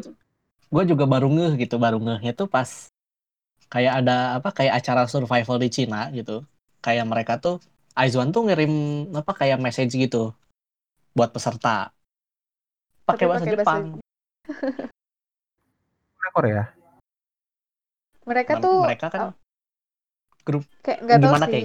[0.70, 2.88] gue juga baru ngeh gitu baru ngehnya tuh pas
[3.70, 6.46] kayak ada apa kayak acara survival di Cina gitu
[6.82, 7.58] kayak mereka tuh
[7.98, 8.72] Aizuan tuh ngirim
[9.12, 10.30] apa kayak message gitu
[11.12, 11.90] buat peserta
[13.02, 14.00] pakai bahasa pakai bahasa Jepang
[16.30, 16.62] Korea.
[18.22, 19.34] Mereka tuh mereka kan
[20.86, 21.52] kayak nggak tahu gimana, sih.
[21.52, 21.64] Kay?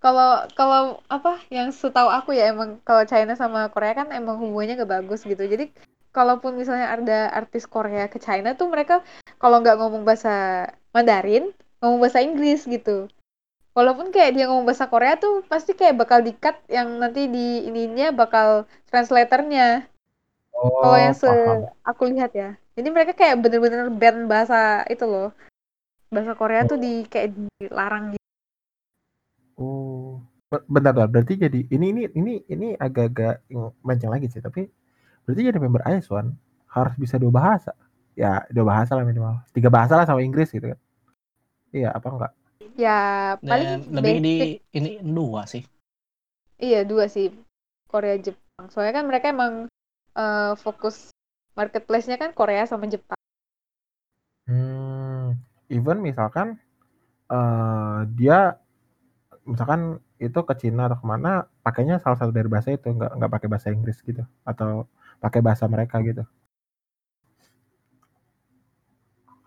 [0.00, 4.80] Kalau kalau apa yang setahu aku ya emang kalau China sama Korea kan emang hubungannya
[4.80, 5.42] nggak bagus gitu.
[5.44, 5.74] Jadi
[6.10, 9.02] kalaupun misalnya ada artis Korea ke China tuh mereka
[9.38, 13.06] kalau nggak ngomong bahasa Mandarin, ngomong bahasa Inggris gitu.
[13.70, 18.10] Walaupun kayak dia ngomong bahasa Korea tuh pasti kayak bakal di-cut yang nanti di ininya
[18.10, 19.86] bakal translatornya.
[20.50, 21.70] Oh, Kalau yang se paham.
[21.86, 22.58] aku lihat ya.
[22.74, 25.30] Jadi mereka kayak bener-bener ban bahasa itu loh.
[26.10, 27.32] Bahasa Korea tuh di kayak
[27.62, 28.26] dilarang gitu.
[29.60, 30.18] Oh,
[30.50, 31.08] Be- bentar, bentar.
[31.08, 33.46] Berarti jadi ini ini ini ini agak-agak
[33.86, 34.42] melenceng lagi sih.
[34.42, 34.66] Tapi
[35.30, 36.34] berarti jadi member IS1
[36.74, 37.72] harus bisa dua bahasa.
[38.18, 39.38] Ya dua bahasa lah minimal.
[39.54, 40.78] Tiga bahasa lah sama Inggris gitu kan.
[41.70, 42.32] Iya apa enggak?
[42.74, 42.98] Ya
[43.38, 45.62] paling dan lebih di basic ini dua sih
[46.60, 47.32] Iya dua sih
[47.88, 48.68] Korea Jepang.
[48.68, 49.70] Soalnya kan mereka emang
[50.18, 51.14] eh, fokus
[51.56, 53.16] marketplace-nya kan Korea sama Jepang.
[54.44, 55.38] Hmm,
[55.70, 56.58] even misalkan
[57.30, 58.58] eh dia
[59.46, 63.30] misalkan itu ke Cina atau ke mana pakainya salah satu dari bahasa itu nggak nggak
[63.32, 64.84] pakai bahasa Inggris gitu atau
[65.20, 66.24] pakai bahasa mereka gitu.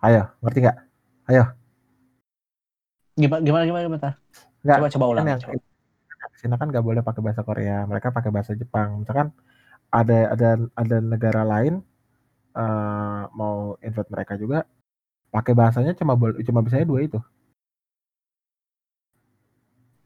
[0.03, 0.77] Ayo, ngerti nggak?
[3.13, 4.09] gimana gimana gimana gimana
[4.63, 5.53] Nggak, coba coba ulang kan yang coba.
[6.23, 9.03] ke Cina kan nggak boleh pakai bahasa Korea, mereka pakai bahasa Jepang.
[9.03, 9.27] Misalkan
[9.93, 11.83] ada ada ada negara lain
[12.53, 14.65] eh mau invite mereka juga
[15.33, 17.19] pakai bahasanya cuma boleh cuma bisanya dua itu.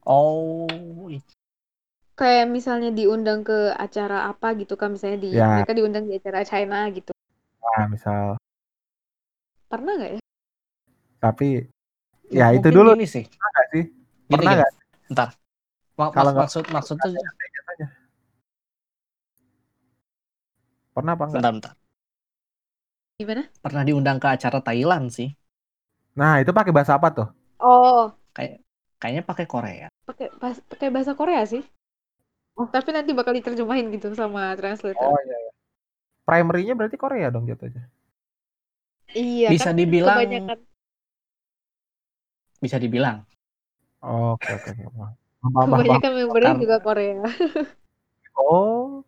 [0.08, 0.68] oh
[2.20, 5.46] Kayak misalnya diundang ke acara apa gitu kan misalnya di Ya.
[5.54, 7.12] mereka diundang di acara China gitu.
[7.62, 8.38] Nah, misal
[9.72, 10.20] Pernah nggak ya?
[11.24, 11.66] tapi
[12.32, 13.84] ya itu mungkin dulu gini sih nggak sih?
[14.30, 14.72] gini Pernah gini nggak?
[16.14, 17.14] Kalau mak- nggak- maksud maksud tuh.
[20.96, 21.46] Pernah apa enggak?
[21.46, 21.74] bentar bentar
[23.20, 23.50] Gimana?
[23.64, 25.30] pernah diundang ke acara Thailand sih
[26.20, 27.28] Nah, itu pakai bahasa apa tuh?
[27.60, 28.54] Oh, kayak
[29.02, 30.28] kayaknya pakai Korea pakai
[30.72, 31.62] pakai bahasa Korea sih.
[32.58, 34.98] Tapi nanti bakal diterjemahin gitu sama translator.
[34.98, 35.52] Oh iya iya.
[36.26, 37.88] Primary-nya berarti Korea dong jatuhnya.
[39.16, 40.58] Iya, bisa kan dibilang kebanyakan
[42.58, 43.24] bisa dibilang
[44.04, 44.72] Oh, Oke oke
[45.42, 47.24] kebanyakan membernya juga Korea.
[48.38, 49.02] Oh.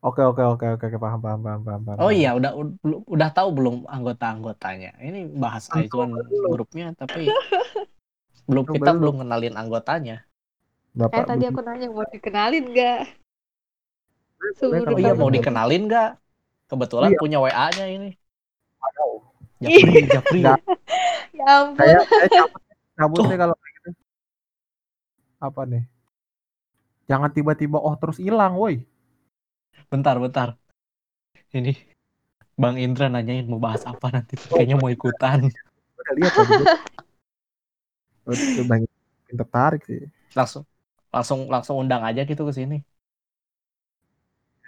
[0.00, 1.80] Oke oke oke oke oke paham paham paham paham.
[1.84, 1.98] paham.
[2.00, 6.48] oh iya udah udah, udah tahu belum anggota-anggotanya ini bahas Aizuan belum.
[6.56, 7.28] grupnya tapi
[8.48, 10.24] belum kita belum kenalin anggotanya
[10.90, 12.64] Bapak Eh tadi aku nanya mau dikenalin?
[14.58, 16.10] Seluruh oh iya mau dikenalin nggak
[16.70, 17.18] kebetulan Iya.
[17.20, 18.10] punya WA-nya ini
[18.80, 19.20] Waduh.
[19.60, 20.60] Japri Japri Nggak.
[21.36, 21.76] Ya ampun.
[21.78, 22.62] Saya saya cabut
[22.96, 23.90] cabut deh kalau kayak gitu.
[25.40, 25.84] Apa nih?
[27.10, 28.86] Jangan tiba-tiba oh terus hilang, woi.
[29.90, 30.54] bentar bentar
[31.50, 31.74] ini
[32.54, 34.38] Bang Indra nanyain mau bahas apa nanti.
[34.38, 35.50] Kayaknya mau ikutan.
[35.98, 36.32] Udah lihat.
[38.28, 38.36] Oh,
[38.70, 38.90] banyak
[39.32, 40.06] yang tertarik sih.
[40.36, 40.69] Langsung
[41.14, 42.76] langsung langsung undang aja gitu ke sini.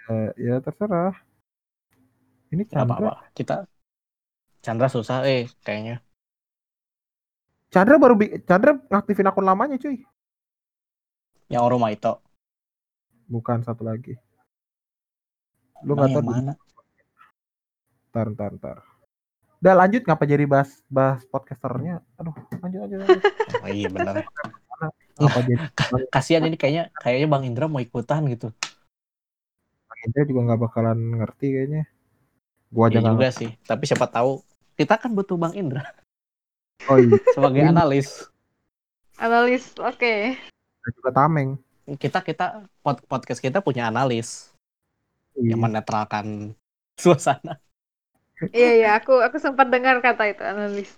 [0.09, 1.15] Eh, ya terserah.
[2.53, 3.09] Ini Gak apa-apa.
[3.09, 3.11] Chandra.
[3.37, 3.53] Kita
[4.63, 5.93] Chandra susah eh kayaknya.
[7.73, 9.97] Chandra baru bi- Chandra ngaktifin akun lamanya cuy.
[11.51, 12.11] Yang Oroma itu.
[13.33, 14.15] Bukan satu lagi.
[15.85, 16.51] Lu nggak tahu mana?
[18.11, 18.77] Ntar, ntar, ntar.
[19.61, 21.95] Udah lanjut ngapa jadi bahas bahas podcasternya?
[22.19, 22.99] Aduh, lanjut lanjut.
[23.03, 23.23] lanjut.
[23.63, 24.17] Oh iya bener.
[25.13, 25.55] Ngapa jadi
[26.09, 28.49] Kasihan ini kayaknya kayaknya Bang Indra mau ikutan gitu.
[29.85, 31.83] Bang Indra juga nggak bakalan ngerti kayaknya.
[32.73, 33.49] Gua aja Iya juga sih.
[33.61, 34.41] Tapi siapa tahu
[34.73, 35.85] kita kan butuh Bang Indra.
[36.89, 37.69] Oh iya, sebagai Iya.
[37.69, 38.27] analis.
[39.15, 40.13] Analis, oke.
[40.83, 41.55] dan juga tameng.
[41.95, 42.45] Kita kita
[42.81, 44.49] pod- podcast kita punya analis
[45.37, 45.53] Iya.
[45.53, 46.57] yang menetralkan
[46.97, 47.61] suasana.
[48.51, 50.89] Iya iya, aku aku sempat dengar kata itu analis.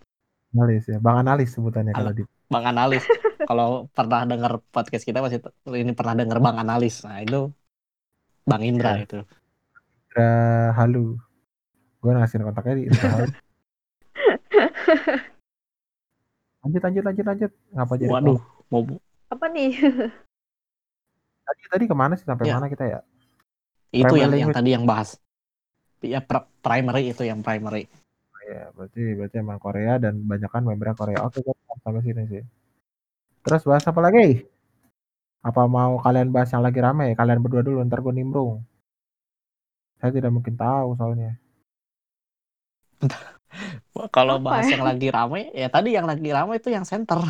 [0.55, 2.23] Analis ya, bang analis sebutannya kalau di.
[2.47, 3.03] Bang analis.
[3.43, 5.43] Kalau pernah dengar podcast kita masih
[5.75, 7.03] ini pernah dengar Bang analis.
[7.03, 7.51] Nah, itu
[8.43, 9.03] Bang Indra Iya.
[9.03, 9.19] itu.
[10.07, 10.29] Indra
[10.73, 11.19] Halu.
[11.99, 13.31] Gue ngasih kontaknya di Indra Halu.
[16.65, 17.51] Lanjut, lanjut, lanjut, lanjut.
[17.77, 18.09] Ngapa jadi?
[18.09, 18.41] Waduh,
[18.73, 18.81] mau
[19.29, 19.77] Apa nih?
[21.45, 22.57] Tadi, tadi ke mana sih sampai Ya.
[22.57, 22.99] mana kita ya?
[23.93, 25.15] itu Primary yang yang tadi yang bahas.
[26.03, 27.87] Ya pr- primary itu yang primary.
[28.45, 31.17] Ya, berarti berarti emang Korea dan banyak kan membernya Korea.
[31.23, 32.43] Oke, gue sampai sini sih.
[33.45, 34.41] Terus bahas apa lagi?
[35.45, 37.13] Apa mau kalian bahas yang lagi rame?
[37.13, 38.65] Kalian berdua dulu, ntar gue nimbrung.
[40.01, 41.37] Saya tidak mungkin tahu soalnya.
[43.95, 44.75] Wah, Kalau Apa bahas ya?
[44.75, 47.21] yang lagi rame, ya tadi yang lagi rame itu yang center.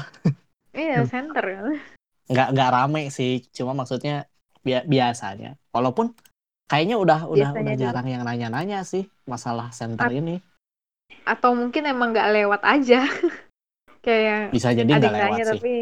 [0.71, 1.65] Iya, center kan.
[2.25, 4.25] Nggak nggak rame sih, cuma maksudnya
[4.59, 5.59] bi- biasanya.
[5.69, 6.15] Walaupun
[6.65, 7.83] kayaknya udah udah Biasanya udah juga.
[7.91, 10.39] jarang yang nanya-nanya sih masalah center Ap- ini.
[11.27, 13.05] Atau mungkin emang nggak lewat aja.
[14.05, 15.51] Kayak Bisa jadi ada nggak yang lewat nanya sih.
[15.59, 15.73] tapi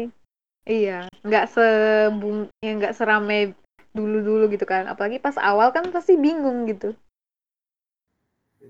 [0.68, 3.52] iya, nggak sebung ya nggak serame
[3.94, 4.84] dulu-dulu gitu kan.
[4.90, 6.92] Apalagi pas awal kan pasti bingung gitu.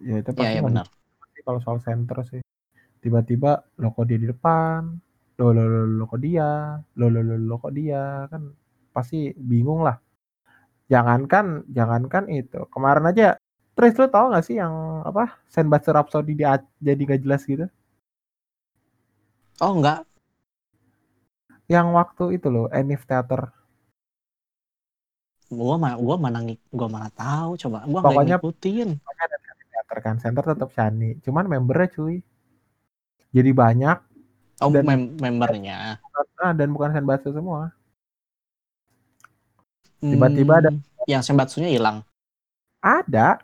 [0.04, 0.86] Ya itu Iya pasti ya nggak benar.
[1.44, 2.42] kalau soal center sih.
[3.02, 4.80] Tiba-tiba lo kok dia di depan,
[5.38, 8.42] lo lo lo, lo kok dia, lo lo lo, lo kok dia kan
[8.94, 9.96] pasti bingung lah.
[10.92, 12.64] Jangankan jangankan itu.
[12.72, 13.36] Kemarin aja
[13.74, 17.66] Tris lo tau gak sih yang apa Senbatsu Rhapsody dia jadi gak jelas gitu?
[19.64, 20.06] Oh enggak,
[21.64, 23.48] Yang waktu itu loh Enif Theater.
[25.54, 26.38] gua mana gua mana
[26.68, 27.86] gua mana tahu coba.
[27.86, 28.88] Gua Pokoknya- ngikutin.
[29.70, 31.20] Theater kan center tetap Shani.
[31.22, 32.24] Cuman membernya cuy.
[33.30, 33.98] Jadi banyak
[34.60, 35.98] Oh Dan- mem- membernya.
[36.38, 37.74] ah, dan bukan Senbatsu semua.
[39.98, 42.04] Tiba-tiba ada- Hmm, yang sembatsunya hilang.
[42.78, 43.40] Ada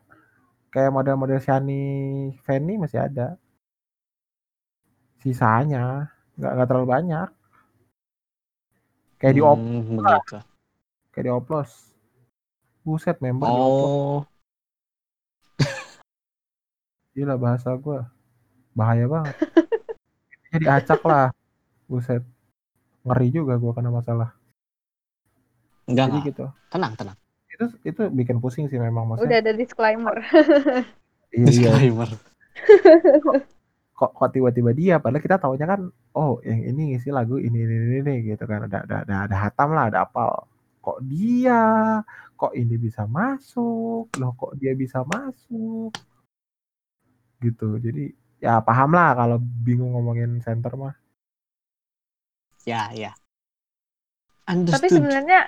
[0.68, 1.82] kayak model-model Shani
[2.42, 3.34] Fanny masih ada.
[5.18, 7.28] Sisanya nggak nggak terlalu banyak.
[9.20, 10.36] Kayak di op, Hmm, begitu.
[11.12, 11.70] kayak di oplos.
[12.80, 13.84] Buset member di oplos.
[13.86, 14.20] Oh,
[17.12, 18.08] Gila bahasa gua
[18.72, 19.34] bahaya banget.
[20.50, 21.28] Jadi acak lah.
[21.84, 22.24] Buset.
[23.02, 24.32] Ngeri juga gua kena masalah.
[25.84, 26.44] enggak Jadi gitu.
[26.70, 27.16] Tenang, tenang.
[27.50, 29.42] Itu itu bikin pusing sih memang Udah maksudnya.
[29.42, 30.16] ada disclaimer.
[31.28, 31.44] Iya, iya.
[31.44, 32.08] Disclaimer.
[34.00, 35.80] Kok kok tiba-tiba dia padahal kita taunya kan
[36.16, 39.36] oh yang ini ngisi lagu ini ini ini, ini gitu kan ada ada ada, ada
[39.36, 40.48] hatam lah ada apal.
[40.80, 41.60] Kok dia
[42.40, 45.92] kok ini bisa masuk loh kok dia bisa masuk
[47.44, 50.96] gitu jadi ya paham lah kalau bingung ngomongin center mah
[52.68, 53.12] Ya, ya.
[54.44, 54.90] Tapi Understood.
[54.90, 55.40] sebenarnya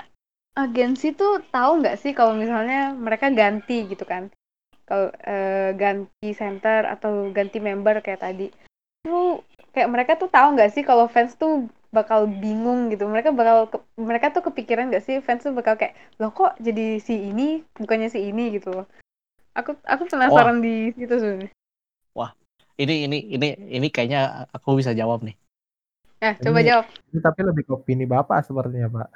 [0.56, 4.32] agensi tuh tahu nggak sih kalau misalnya mereka ganti gitu kan?
[4.82, 8.50] Kalau eh, ganti center atau ganti member kayak tadi.
[9.06, 9.40] Tuh
[9.72, 13.04] kayak mereka tuh tahu nggak sih kalau fans tuh bakal bingung gitu.
[13.06, 16.98] Mereka bakal ke- mereka tuh kepikiran nggak sih fans tuh bakal kayak loh kok jadi
[16.98, 18.86] si ini bukannya si ini gitu loh.
[19.52, 21.52] Aku aku penasaran di situ sebenarnya.
[22.72, 25.36] Ini ini ini ini kayaknya aku bisa jawab nih.
[26.24, 26.86] Eh, coba Ini- jawab.
[27.12, 29.08] ini tapi lebih ke opini bapak sepertinya pak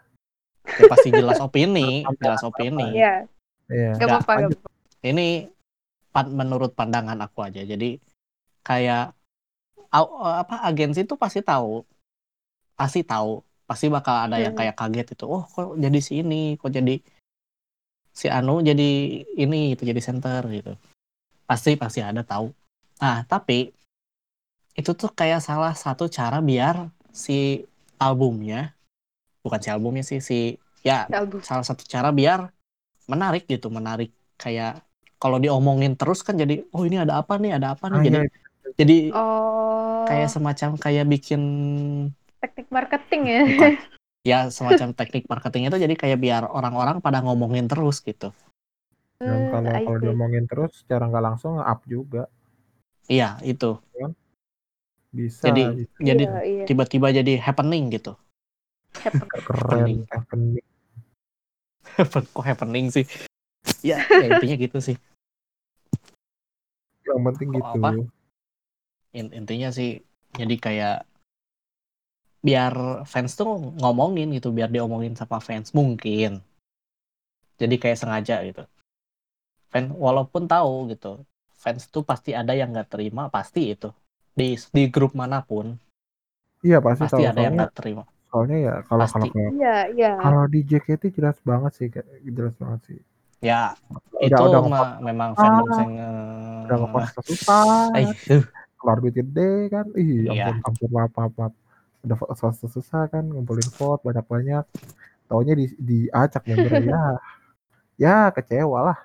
[0.77, 3.01] Ya pasti jelas opini, jelas opini.
[3.01, 3.25] Iya,
[3.73, 4.53] iya nggak Nggak, apa-apa.
[5.09, 5.29] Ini
[6.25, 7.61] menurut pandangan aku aja.
[7.61, 8.01] Jadi
[8.65, 9.13] kayak
[9.93, 11.85] au- apa agensi itu pasti tahu.
[12.79, 13.45] Pasti tahu.
[13.67, 14.61] Pasti bakal ada yang Hmm.
[14.63, 15.25] kayak kaget itu.
[15.27, 16.97] Oh, kok jadi si ini, kok jadi
[18.17, 18.91] si Anu jadi
[19.37, 20.73] ini itu jadi center gitu.
[21.45, 22.49] Pasti pasti ada tahu.
[23.03, 23.75] Nah, tapi
[24.77, 27.65] itu tuh kayak salah satu cara biar si
[27.97, 28.77] albumnya
[29.41, 30.39] bukan si albumnya sih si
[30.85, 31.41] ya Album.
[31.41, 32.53] salah satu cara biar
[33.09, 34.85] menarik gitu menarik kayak
[35.23, 37.51] kalau diomongin terus kan jadi oh ini ada apa nih?
[37.57, 37.99] Ada apa nih?
[37.99, 38.29] Ah, jadi iya,
[38.81, 41.43] jadi Oh, kayak semacam kayak bikin
[42.41, 43.43] teknik marketing ya.
[43.49, 43.71] bukan
[44.27, 48.29] ya semacam teknik marketing itu jadi kayak biar orang-orang pada ngomongin terus gitu.
[49.23, 52.23] Dan Hmm, kalau I kalau diomongin terus secara nggak langsung up juga.
[53.13, 53.67] Iya itu.
[55.17, 55.99] Bisa jadi bisa.
[56.09, 56.65] jadi Iya, iya.
[56.69, 58.13] tiba-tiba jadi happening gitu.
[59.03, 59.29] Happen.
[59.47, 60.65] keren happening.
[62.35, 63.07] Kok happening sih
[63.83, 64.97] ya, ya intinya gitu sih.
[67.07, 67.65] Yang penting gitu.
[67.65, 67.91] apa?
[69.17, 70.03] In- intinya sih
[70.37, 70.97] jadi kayak
[72.45, 76.43] biar fans tuh ngomongin gitu biar diomongin sama fans mungkin.
[77.57, 78.63] Jadi kayak sengaja gitu.
[79.73, 81.25] Fan walaupun tahu gitu
[81.57, 83.91] fans tuh pasti ada yang nggak terima pasti itu.
[84.37, 85.75] Di di grup mana pun.
[86.61, 87.31] Iya pasti, pasti tahu.
[87.31, 88.05] ada yang nggak terima.
[88.27, 89.15] soalnya ya kalau Pasti.
[89.23, 90.13] kalau kalau Iya, iya.
[90.19, 91.89] kalau di JKT jelas banget sih
[92.27, 92.99] jelas banget sih
[93.39, 93.77] ya
[94.17, 95.91] udah itu udah mah memang Ah, fandom yang
[96.67, 96.79] udah
[97.95, 98.43] eh, uh,
[98.77, 99.87] keluar duit gede kan?
[99.95, 100.51] Ih Iya.
[100.51, 101.53] ampun ampun maaf maaf maaf.
[102.03, 104.65] Udah susah susah kan ngumpulin vote banyak banyak
[105.27, 107.03] taunya di diacak membernya ya
[107.99, 108.99] ya kecewa lah.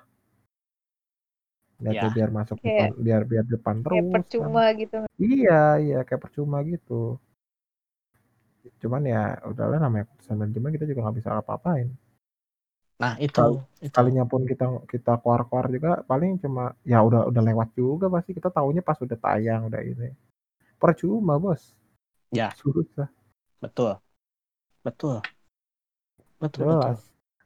[1.78, 2.14] Lihatnya Ya.
[2.14, 4.14] biar masuk Kayak- depan biar biar depan terus Kayak kan.
[4.14, 4.96] percuma gitu.
[5.18, 7.18] iya iya kayak percuma gitu.
[8.78, 11.90] Cuman ya udahlah namanya keputusan manajemen kita juga nggak bisa apa-apain
[13.02, 13.90] nah itu Kal- itu.
[13.90, 18.30] kalinya pun kita kita keluar-keluar juga paling cuma ya udah udah lewat juga pasti.
[18.38, 20.14] Kita tahunya pas udah tayang udah ini.
[20.78, 21.74] Percuma bos.
[22.30, 22.54] Ya.
[22.54, 23.10] susah
[23.58, 23.98] betul.
[24.86, 25.18] Betul.
[26.38, 26.96] Betul betul.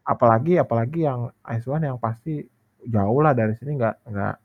[0.04, 1.32] Apalagi apalagi yang
[1.66, 2.44] One yang pasti
[2.84, 4.36] jauh lah dari sini nggak nggak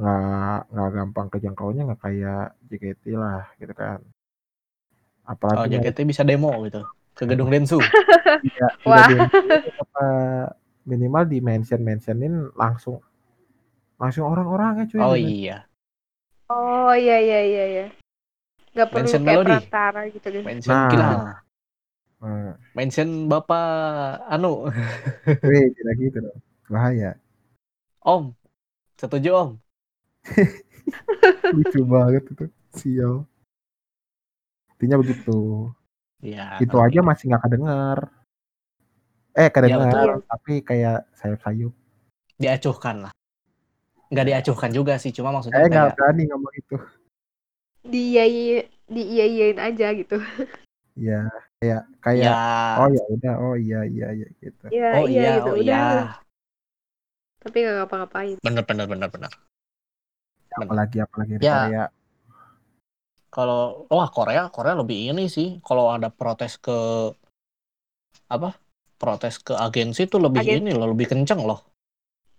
[0.00, 4.00] nggak nggak gampang kejangkaunya nggak kayak JKT lah gitu kan.
[4.02, 6.82] Oh apalagi nyari JKT bisa demo gitu
[7.20, 7.76] ke gedung Densu.
[8.48, 9.04] Tidak Wah.
[9.04, 10.06] apa,
[10.88, 13.04] minimal di mention mentionin langsung
[14.00, 15.68] langsung orang-orangnya cuy oh iya.
[16.50, 17.86] Oh, iya, iya, iya, iya.
[18.74, 19.50] Gak perlu Mention kayak melodi.
[19.54, 20.42] perantara gitu kan.
[20.42, 20.90] mention Nah.
[20.90, 21.06] gila.
[22.20, 23.66] Nah, mention bapak
[24.26, 24.66] anu.
[25.46, 26.38] Weh, tidak gitu dong.
[26.66, 27.14] Bahaya.
[28.02, 28.34] Om.
[28.98, 29.50] Setuju om.
[31.54, 32.44] Lucu banget itu.
[32.74, 33.14] Sial.
[34.74, 35.70] Intinya begitu
[36.20, 37.06] ya itu aja gitu.
[37.06, 37.98] masih nggak kedengar
[39.36, 40.10] eh kedengar betul.
[40.28, 41.72] tapi kayak sayup-sayup
[42.36, 43.12] diacuhkan lah
[44.10, 46.76] nggak diacuhkan juga sih cuma maksudnya saya nggak kayak berani ngomong itu
[47.80, 48.02] Di
[48.90, 49.24] di iya
[49.56, 50.18] aja gitu.
[50.98, 51.30] ya
[51.62, 52.34] kayak kayak ya
[52.76, 55.48] oh ya udah oh iya iya iya gitu Iya, oh iya, iya gitu.
[55.48, 55.64] oh Udah.
[55.64, 55.84] iya
[57.40, 58.36] Tapi gak ngapa-ngapain.
[58.44, 59.32] bener bener bener bener
[60.60, 61.54] apalagi apalagi Ya.
[61.70, 61.84] Korea
[63.30, 65.62] kalau wah Korea Korea lebih ini sih.
[65.62, 66.74] Kalau ada protes ke
[68.26, 68.54] apa
[69.00, 71.62] protes ke agensi itu lebih Agen- ini loh lebih kenceng loh.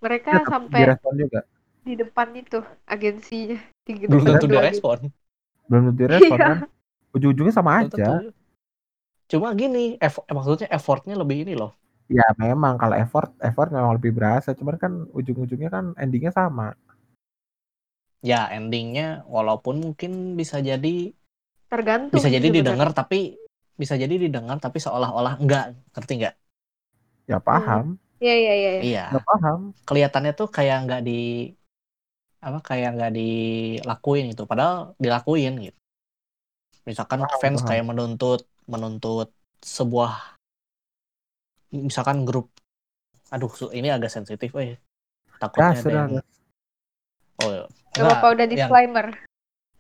[0.02, 1.40] Mereka Ya, sampai direspon juga.
[1.82, 3.58] di depan itu agensinya.
[3.82, 5.00] Di belum depan tentu itu agen- direspon.
[5.66, 6.48] Belum tentu direspon Iya.
[6.48, 6.58] kan?
[7.12, 8.08] Ujung-ujungnya sama Belum aja.
[8.20, 8.30] tentu.
[9.32, 11.72] cuma gini eff- maksudnya effortnya lebih ini loh.
[12.12, 12.76] Ya memang.
[12.76, 14.52] Kalau effort effort memang lebih berasa.
[14.52, 16.76] Cuman kan ujung-ujungnya kan endingnya sama
[18.22, 21.14] ya endingnya walaupun mungkin bisa jadi
[21.68, 22.14] Tergantung.
[22.14, 23.38] bisa jadi didengar tapi
[23.74, 26.36] bisa jadi didengar tapi seolah-olah enggak ngerti nggak
[27.26, 28.10] ya paham sebenarnya.
[28.22, 28.72] Iya, iya, iya.
[28.78, 28.82] iya.
[28.86, 29.60] iya nggak paham
[29.90, 31.50] kelihatannya tuh kayak nggak di
[32.42, 35.78] apa kayak nggak dilakuin gitu padahal dilakuin gitu
[36.86, 37.70] misalkan Paham, fans paham.
[37.70, 39.30] kayak menuntut menuntut
[39.62, 40.38] sebuah
[41.74, 42.50] misalkan grup
[43.32, 44.78] aduh ini agak sensitif eh ya
[45.40, 46.10] takutnya ada sudah yang
[47.42, 49.08] oh Gak enggak, apa-apa udah yang- disclaimer.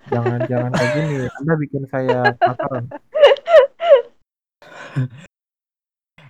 [0.04, 2.86] jangan jangan kayak gini anda bikin saya penasaran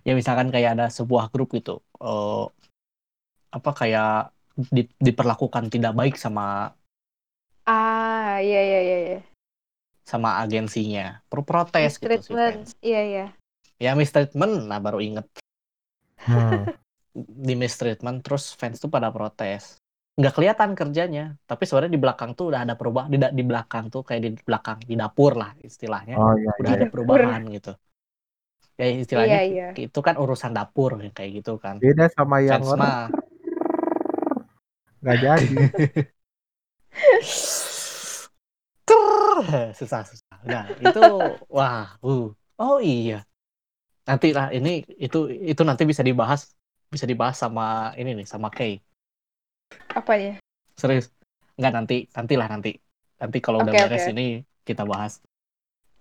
[0.02, 2.44] ya misalkan kayak ada sebuah grup gitu eh
[3.52, 4.32] apa kayak
[4.68, 6.72] di- diperlakukan tidak baik sama
[7.62, 8.98] Ah, iya, iya, iya.
[9.08, 9.20] iya.
[10.02, 12.58] sama agensinya pro protes gitu si Mistreatment.
[12.58, 13.26] fans Iya, iya.
[13.78, 15.26] ya mistreatment nah baru inget
[16.22, 16.68] Hmm.
[17.42, 19.80] di mistreatment terus fans tuh pada protes
[20.20, 21.40] nggak kelihatan kerjanya.
[21.48, 24.78] Tapi sebenarnya di belakang tuh udah ada perubahan di, di belakang tuh kayak di belakang
[24.84, 26.16] di dapur lah istilahnya.
[26.20, 27.72] Oh iya udah iya ada perubahan gitu.
[28.80, 29.68] Ya istilahnya Iya, iya.
[29.78, 31.78] itu kan urusan dapur kayak gitu kan.
[31.80, 33.08] Beda sama yang fans mah
[35.02, 35.48] nggak jadi.
[39.74, 40.38] Susah susah.
[40.46, 41.02] Nah itu
[41.50, 42.30] wah uh.
[42.62, 43.26] oh iya.
[44.06, 46.54] Nanti lah ini itu itu nanti bisa dibahas
[46.92, 48.78] bisa dibahas sama ini nih sama Kay
[49.96, 50.40] Apanya?
[50.80, 51.12] serius
[51.60, 52.72] nggak nanti nantilah nanti
[53.22, 54.12] nanti kalau udah beres oke.
[54.14, 55.22] ini kita bahas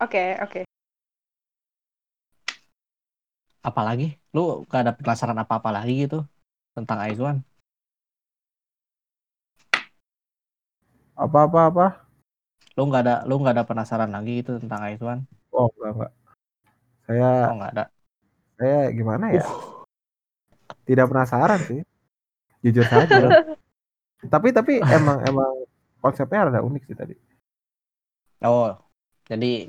[0.01, 0.61] Oke, oke.
[3.61, 6.25] apalagi lu gak ada penasaran apa apa lagi gitu
[6.73, 7.45] tentang Aizwan
[11.21, 11.87] Apa apa apa?
[12.77, 15.19] Lu nggak ada lu nggak ada penasaran lagi gitu tentang Aizwan?
[15.53, 16.13] Oh enggak enggak.
[17.05, 17.85] Saya Oh nggak ada.
[18.57, 19.45] saya gimana ya?
[19.45, 19.85] Uh,
[20.89, 21.81] Tidak penasaran sih.
[22.61, 23.45] Jujur saja.
[24.35, 25.53] tapi tapi emang emang
[26.01, 27.15] konsepnya rada unik sih tadi.
[28.45, 28.73] oh,
[29.29, 29.69] jadi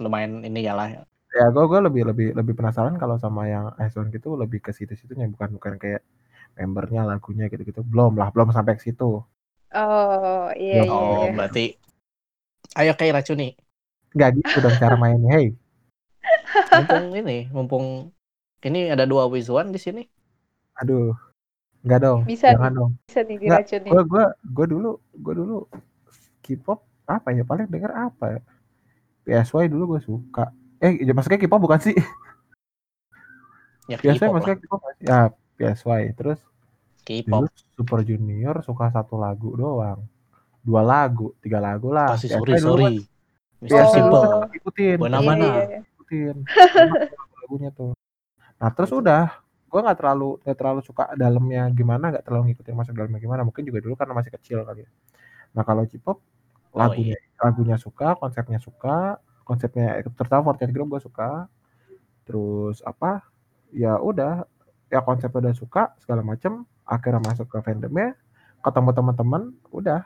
[0.00, 0.88] lumayan ini ya lah.
[1.36, 5.28] Ya gue gue lebih lebih lebih penasaran kalau sama yang Iceland gitu lebih ke situ-situnya
[5.28, 6.00] bukan bukan kayak
[6.56, 7.84] membernya lagunya gitu-gitu.
[7.84, 9.20] Belum lah, belum sampai ke situ.
[9.76, 10.92] Oh, iya iya.
[10.92, 11.36] Oh, iya.
[11.36, 11.64] berarti
[12.80, 13.52] ayo kayak racuni.
[14.16, 15.36] Nggak gitu dong cara mainnya.
[15.36, 15.46] Hey,
[16.72, 17.86] Mumpung ini, mumpung
[18.64, 20.02] ini ada dua Wizwan di sini.
[20.76, 21.25] aduh.
[21.86, 22.20] Nggak dong.
[22.24, 22.90] Bisa Jangan dong.
[23.00, 23.90] Bisa nih Nggak, diracunin.
[23.90, 25.56] gue gue gue dulu gue dulu
[26.40, 28.40] K-pop apa ya paling denger apa ya
[29.24, 31.94] PSY dulu gue suka eh ya maksudnya K-pop bukan sih
[33.86, 35.18] Ya PSY maksudnya K-pop ya
[35.54, 36.42] PSY terus
[37.02, 37.46] K-pop.
[37.72, 40.02] Super Junior suka satu lagu doang
[40.60, 42.84] dua lagu tiga lagu lah Pasti sorry dulu sorry.
[42.98, 43.14] kan-
[43.56, 43.70] Mr.
[43.70, 44.22] PSY dulu Simple.
[44.26, 45.44] kan ikutin Buena Iya, mana?
[45.46, 45.78] iya, iya.
[45.88, 46.34] ikutin
[46.82, 47.92] Enak tuh lagunya tuh
[48.56, 49.22] nah terus udah
[49.76, 53.64] gue nggak terlalu nggak terlalu suka dalamnya gimana nggak terlalu ngikutin masuk dalamnya gimana mungkin
[53.68, 54.90] juga dulu karena masih kecil kali ya.
[55.56, 56.18] Nah kalau K-pop
[56.76, 59.16] Oh, lagunya lagunya suka konsepnya suka
[59.48, 61.48] konsepnya terutama Fortnite Group gue suka.
[62.26, 63.24] Terus apa?
[63.74, 64.44] Ya udah
[64.92, 68.14] ya konsepnya udah suka segala macem akhirnya masuk ke fandomnya
[68.64, 69.42] ketemu teman-teman
[69.74, 70.02] udah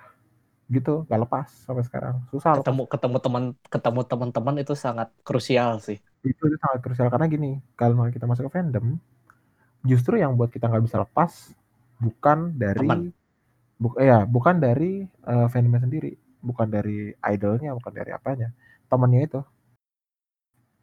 [0.70, 2.16] gitu gak lepas sampai sekarang.
[2.30, 2.58] Susah lepas.
[2.58, 3.44] ketemu ketemu teman
[3.74, 5.98] ketemu teman-teman itu sangat krusial sih.
[6.20, 8.86] itu, itu sangat krusial karena gini kalau kita masuk ke fandom
[9.86, 11.52] justru yang buat kita nggak bisa lepas
[12.00, 13.00] bukan dari Teman.
[13.80, 15.04] bu, ya bukan dari
[15.48, 18.48] fandomnya sendiri bukan dari idolnya bukan dari apanya
[18.88, 19.40] temannya itu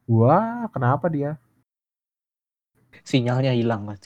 [0.09, 1.37] wah kenapa dia
[3.05, 4.01] Sinyalnya hilang mas.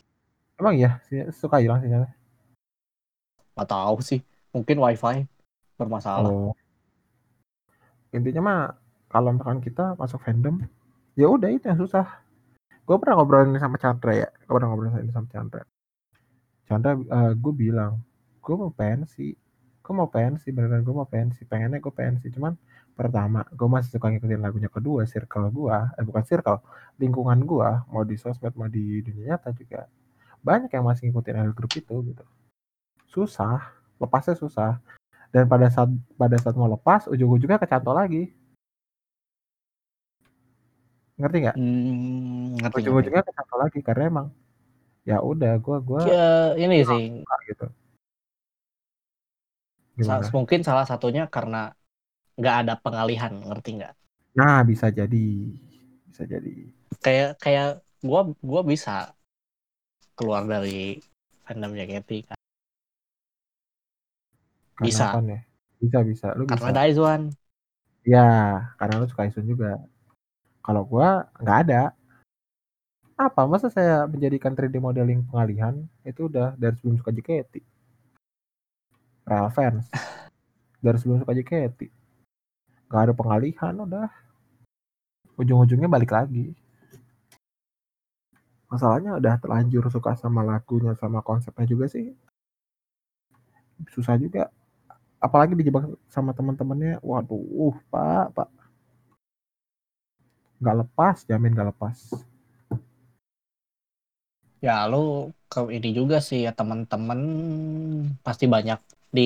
[0.59, 0.75] emang
[1.07, 2.11] si- suka hilang sinyalnya
[3.57, 4.19] Gak tahu sih.
[4.55, 5.27] Mungkin wifi
[5.79, 6.31] bermasalah.
[6.31, 6.53] oh
[8.11, 8.59] intinya mah
[9.07, 10.59] kalau misalkan kita masuk fandom
[11.15, 12.19] ya udah itu yang susah
[12.82, 14.29] gue pernah ngobrolin sama Chandra ya.
[14.45, 15.63] Gue pernah ngobrolin ini sama Chandra.
[16.67, 16.91] Chandra
[17.34, 18.01] gue bilang
[18.41, 19.36] gue mau pensi.
[19.82, 21.45] Gue mau pensi beneran gue mau pensi.
[21.47, 22.27] Pengennya gue pensi.
[22.34, 22.53] Cuman
[22.91, 26.59] pertama gue masih suka ngikutin lagunya kedua circle gue eh bukan circle
[26.99, 29.88] lingkungan gue mau di sosmed mau di dunia nyata juga.
[30.43, 32.25] Banyak yang masih ngikutin idol group itu gitu.
[33.07, 33.73] Susah.
[34.01, 34.82] Lepasnya susah.
[35.32, 35.88] Dan pada saat
[36.19, 38.36] pada saat mau lepas ujung-ujungnya kecantol lagi
[41.22, 41.57] ngerti nggak?
[41.57, 44.28] Hmm, ngerti, ujung-ujungnya kecantol lagi karena emang
[45.09, 46.13] ya udah gue gue Ya,
[46.63, 47.01] ini sih.
[47.49, 47.65] gitu.
[50.07, 50.28] Sa- gimana?
[50.36, 51.57] mungkin salah satunya karena
[52.39, 53.93] nggak ada pengalihan, ngerti nggak?
[54.38, 55.26] nah bisa jadi
[56.07, 56.53] bisa jadi.
[57.03, 57.67] Kayak kayak
[58.07, 58.19] gua
[58.49, 58.91] gua bisa
[60.17, 60.72] keluar dari
[61.45, 62.39] fandomnya Katy kan.
[64.78, 65.05] karena Bisa.
[65.07, 65.41] apa nih?
[65.82, 66.28] Bisa bisa.
[66.38, 66.65] Lu bisa.
[66.65, 67.22] Karena ada Aizwan.
[68.13, 68.26] ya
[68.80, 69.69] karena lu suka Isun juga
[70.62, 71.82] kalau gua nggak ada.
[73.18, 73.45] Apa?
[73.45, 75.86] Masa saya menjadikan 3D modeling pengalihan?
[76.01, 77.62] Itu udah dari sebelum suka JKT
[79.26, 79.86] real fans.
[80.82, 81.80] Dari sebelum suka JKT
[82.89, 84.07] nggak ada pengalihan udah.
[85.39, 86.51] Ujung-ujungnya balik lagi.
[88.68, 92.12] Masalahnya udah terlanjur suka sama lagunya sama konsepnya juga sih.
[93.91, 94.51] Susah juga.
[95.22, 96.99] Apalagi dijebak sama teman-temannya.
[96.99, 98.49] Waduh pak pak
[100.62, 101.97] nggak lepas jamin nggak lepas
[104.62, 107.20] Ya lu ke ini juga sih ya teman-teman
[108.22, 108.78] pasti banyak
[109.12, 109.22] di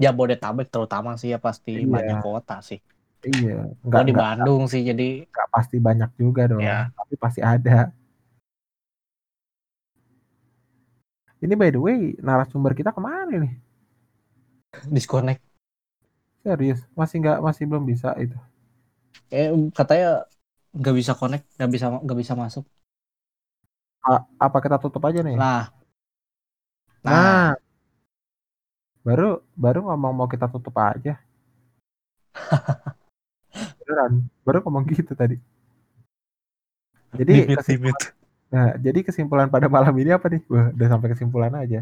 [0.00, 1.92] Jabodetabek terutama sih ya pasti Iya.
[1.94, 2.80] banyak kota sih.
[3.28, 6.88] iya nggak di Bandung sih jadi nggak pasti banyak juga dong Ya.
[6.94, 7.90] tapi pasti ada
[11.42, 13.54] ini by the way narasumber kita ke mana nih
[14.86, 15.42] disconnect.
[16.46, 18.38] serius masih nggak masih belum bisa itu
[19.28, 20.24] Eh katanya
[20.78, 22.64] nggak bisa connect, nggak bisa nggak bisa masuk.
[24.12, 25.38] A- apa kita tutup aja nih?
[25.38, 25.70] Nah,
[27.02, 27.54] nah, nah,
[29.06, 29.28] baru
[29.64, 31.12] baru ngomong mau kita tutup aja.
[33.82, 34.12] Beneran
[34.46, 35.36] baru ngomong gitu tadi.
[37.18, 38.14] Jadi limit kesimpulan, limit.
[38.54, 40.42] nah, jadi kesimpulan pada malam ini apa nih?
[40.52, 41.80] Wah, udah sampai kesimpulan aja.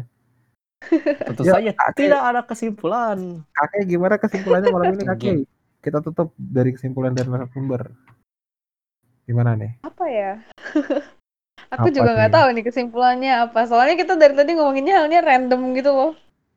[1.25, 1.97] Tentu Ya, saja kakek.
[1.97, 3.19] tidak ada kesimpulan.
[3.57, 5.37] kakek gimana kesimpulannya malam ini kakek?
[5.83, 7.81] Kita tutup dari kesimpulan dari narasumber
[9.27, 10.31] gimana nih Apa ya?
[11.75, 12.35] Aku Apa juga nggak nih?
[12.35, 13.59] tahu nih kesimpulannya apa.
[13.69, 16.11] Soalnya kita dari tadi ngomonginnya halnya random gitu loh.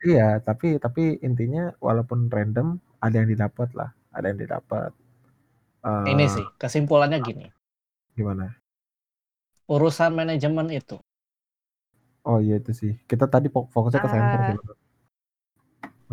[0.09, 2.69] Iya, tapi tapi intinya walaupun random
[3.05, 4.91] ada yang didapat lah, ada yang didapat.
[5.91, 7.47] Eh, Ini sih kesimpulannya gini.
[8.17, 8.61] gimana?
[9.75, 10.97] Urusan manajemen itu
[12.31, 12.93] Oh iya itu sih.
[13.11, 14.49] Kita tadi fok- fokusnya ke center Ah.
[14.49, 14.57] sih.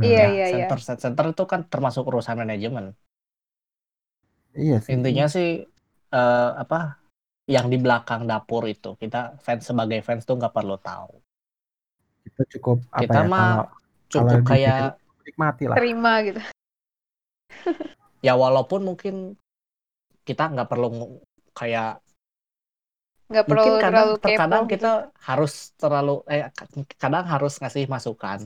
[0.05, 0.67] Iya, ya iya, iya.
[0.67, 2.85] center set center itu kan termasuk urusan manajemen
[4.63, 4.95] Iya sih.
[4.95, 5.47] intinya sih
[6.13, 6.99] eh, apa
[7.47, 11.23] yang di belakang dapur itu kita fans sebagai fans tuh nggak perlu tahu
[12.27, 13.65] kita cukup apa kita ya mah kalau
[14.11, 14.79] cukup kalau kayak
[15.27, 15.77] nikmati lah.
[15.79, 16.41] Terima gitu.
[18.19, 19.15] ya walaupun mungkin
[20.27, 21.23] kita nggak perlu
[21.55, 22.03] kayak
[23.27, 25.19] Nggak perlu mungkin kadang terlalu terkadang kepo kita gitu.
[25.27, 26.43] harus terlalu eh
[26.95, 28.39] kadang harus ngasih masukan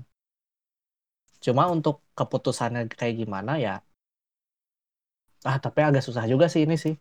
[1.41, 3.75] cuma untuk keputusannya kayak gimana ya
[5.41, 6.93] ah tapi agak susah juga sih ini sih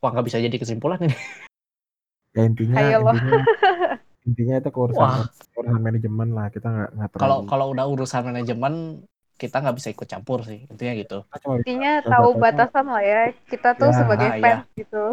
[0.00, 1.16] wah nggak bisa jadi kesimpulan ini
[2.36, 3.14] Ya intinya Ayo loh.
[3.14, 3.44] intinya
[4.28, 5.16] intinya itu urusan Wah.
[5.58, 7.22] urusan manajemen lah kita nggak nggak terlalu.
[7.22, 8.74] kalau kalau udah urusan manajemen
[9.40, 11.18] kita nggak bisa ikut campur sih intinya gitu
[11.60, 13.20] Intinya tahu batasan lah ya.
[13.48, 14.44] Kita tuh Ya, sebagai ah, iya.
[14.44, 15.04] fans gitu.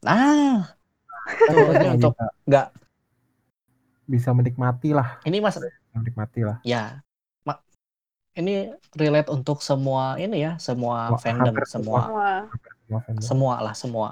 [0.00, 0.74] nah
[1.24, 2.66] Tuh, ini untuk bisa, nggak
[4.04, 5.56] bisa menikmati lah ini mas
[5.96, 6.56] menikmati lah.
[6.64, 7.00] ya
[7.48, 7.60] ma-
[8.36, 12.30] ini relate untuk semua ini ya semua Wah, fandom hampir semua Semua.
[12.84, 13.24] Semua fandom.
[13.24, 14.08] semua lah semua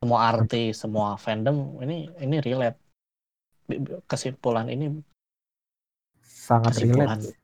[0.00, 2.80] semua artis semua fandom ini ini relate
[4.08, 4.96] kesimpulan ini
[6.24, 7.36] sangat kesimpulan relate.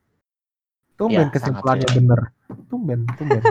[0.97, 2.19] Tumben Ya, kesimpulannya sangat bener.
[2.65, 3.43] Tumben, tumben.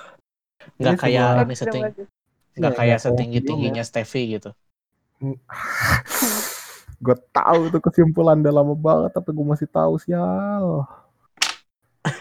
[0.80, 1.84] nggak kayak sebuah- ini setting
[2.56, 4.50] nggak Iya, kayak nggak setinggi tingginya Steffi gitu
[7.04, 10.88] gue tahu itu kesimpulan udah lama banget tapi gue masih tahu sial.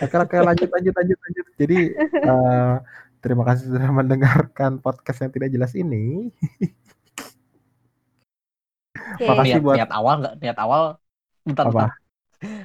[0.03, 1.45] Oke, oke lanjut lanjut lanjut lanjut.
[1.55, 1.79] Jadi
[2.29, 2.75] eh,
[3.21, 6.29] terima kasih sudah mendengarkan podcast yang tidak jelas ini.
[8.91, 9.25] Oke.
[9.25, 10.81] Makasih niat buat- niat awal nggak niat awal
[11.41, 11.73] bentar, Apa?
[11.73, 11.91] bentar.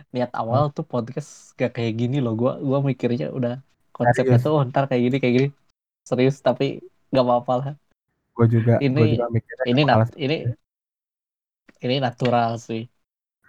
[0.09, 3.61] niat awal tuh podcast gak kayak gini loh gua gua mikirnya udah
[3.93, 4.45] konsepnya Serius.
[4.45, 5.49] tuh oh, ntar kayak gini kayak gini
[6.01, 6.81] serius tapi
[7.13, 7.69] nggak apa-apa lah
[8.33, 10.37] Gue juga, Ini- gue juga mikirnya ini nat ini
[11.79, 12.89] ini natural sih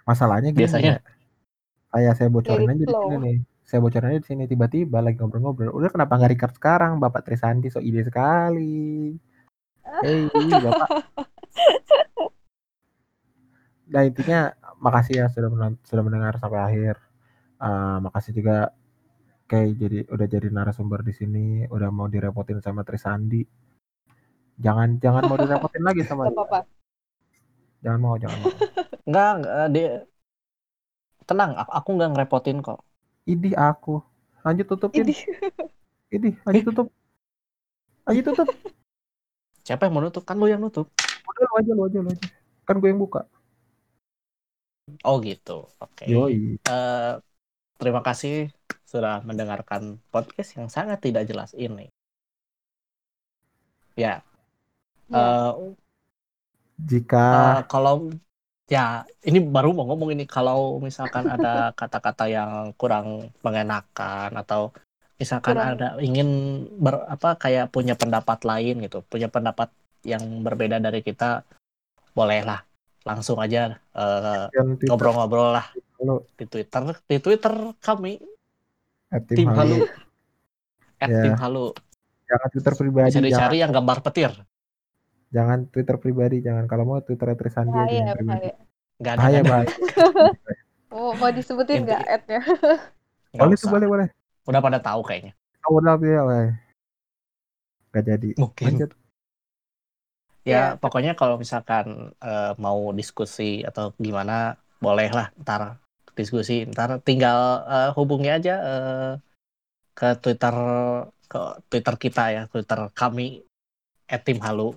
[0.04, 1.00] masalahnya gini Biasanya- ya.
[1.88, 3.38] Kayak saya bocorin Jadi aja di sini nih.
[3.68, 5.76] Saya bocorin aja di sini tiba-tiba lagi ngobrol-ngobrol.
[5.76, 9.12] Udah kenapa nggak record sekarang, Bapak Trisandi so ide sekali.
[9.84, 10.24] Hei,
[10.64, 10.88] Bapak.
[13.92, 16.96] Nah intinya makasih ya sudah menon- sudah mendengar sampai akhir.
[17.60, 18.72] Eh, makasih juga
[19.44, 23.44] kayak jadi udah jadi narasumber di sini, udah mau direpotin sama Trisandi.
[24.56, 26.64] Jangan jangan mau direpotin lagi sama dia.
[27.84, 28.48] Jangan mau, jangan mau.
[29.08, 29.88] nggak nggak, dia
[31.28, 32.87] tenang aku, aku nggak ngerepotin kok
[33.28, 34.00] Idih aku.
[34.40, 35.04] Lanjut tutupin.
[35.04, 35.14] Ini
[36.08, 36.88] Idih, lanjut tutup.
[38.08, 38.48] Lanjut tutup.
[39.60, 40.88] siapa yang mau nutup kan lu yang nutup
[41.28, 42.24] Udah lu aja, lu aja, lu aja.
[42.64, 43.28] Kan gue yang buka.
[45.04, 46.56] oh gitu oke Yoi.
[46.56, 47.12] Eh,
[47.76, 48.48] terima kasih
[48.88, 51.92] sudah mendengarkan podcast yang sangat tidak jelas ini
[53.92, 54.24] ya
[55.12, 55.52] Ya.
[55.52, 55.52] eh,
[56.80, 58.08] Jika Eh, kalau
[58.68, 64.70] ya ini baru mau ngomong ini kalau misalkan ada kata-kata yang kurang mengenakan atau
[65.18, 65.74] misalkan Kurang.
[65.74, 66.28] ada ingin
[66.78, 69.72] ber, apa kayak punya pendapat lain gitu punya pendapat
[70.06, 71.42] yang berbeda dari kita
[72.14, 72.62] bolehlah.
[73.02, 74.86] Langsung aja Twitter.
[74.86, 75.66] ngobrol-ngobrol lah.
[75.98, 78.20] Lu di Twitter di Twitter kami.
[79.08, 79.88] At tim halu.
[81.00, 81.22] At Ya.
[81.24, 81.72] tim halu.
[82.28, 84.30] Jangan Twitter pribadi, dicari yang gambar petir
[85.28, 88.52] jangan Twitter pribadi, jangan kalau mau Twitter Trisandi aja bahaya,
[88.98, 89.50] nggak ada Bahaya, ada.
[89.50, 89.68] bahaya.
[90.88, 92.40] Oh, mau disebutin Inti- nggak ad-nya?
[93.38, 94.08] Boleh tuh, boleh, boleh.
[94.48, 95.36] udah pada tahu kayaknya
[95.68, 96.48] Oh, udah, ya, weh.
[97.92, 98.28] Gak jadi.
[98.34, 98.90] mungkin Lanjut.
[100.42, 100.62] Ya, Iya.
[100.80, 105.76] pokoknya kalau misalkan eh, mau diskusi atau gimana, boleh lah ntar
[106.16, 106.64] diskusi.
[106.64, 109.12] Ntar tinggal eh, hubungi aja eh,
[109.92, 110.56] ke Twitter
[111.28, 113.44] ke Twitter kita ya, Twitter kami
[114.24, 114.72] @timhalu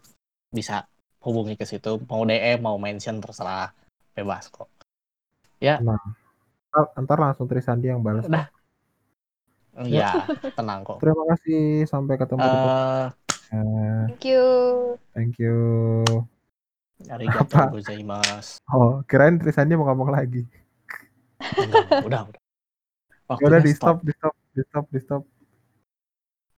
[0.52, 0.86] bisa
[1.24, 1.97] hubungi ke situ.
[2.06, 3.72] Mau DM, mau mention terserah,
[4.12, 4.68] bebas kok.
[5.62, 6.04] Ntar,
[6.97, 8.28] ntar langsung Trisandi yang balas.
[8.28, 8.52] Udah.
[9.88, 10.12] Ya,
[10.60, 10.99] tenang kok.
[10.99, 11.88] Terima kasih.
[11.88, 13.16] Sampai ketemu di Eh, podcast.
[14.08, 14.45] Thank you.
[15.16, 15.58] Thank you.
[17.02, 17.64] arigatou Apa?
[17.74, 18.62] gozaimasu.
[18.70, 20.45] Oh, kirain Trisandi mau ngomong lagi.
[21.41, 22.41] Enggak, udah, udah.
[23.32, 23.97] Ya udah Waktunya di stop.
[23.97, 25.24] stop, di stop, di stop, di stop.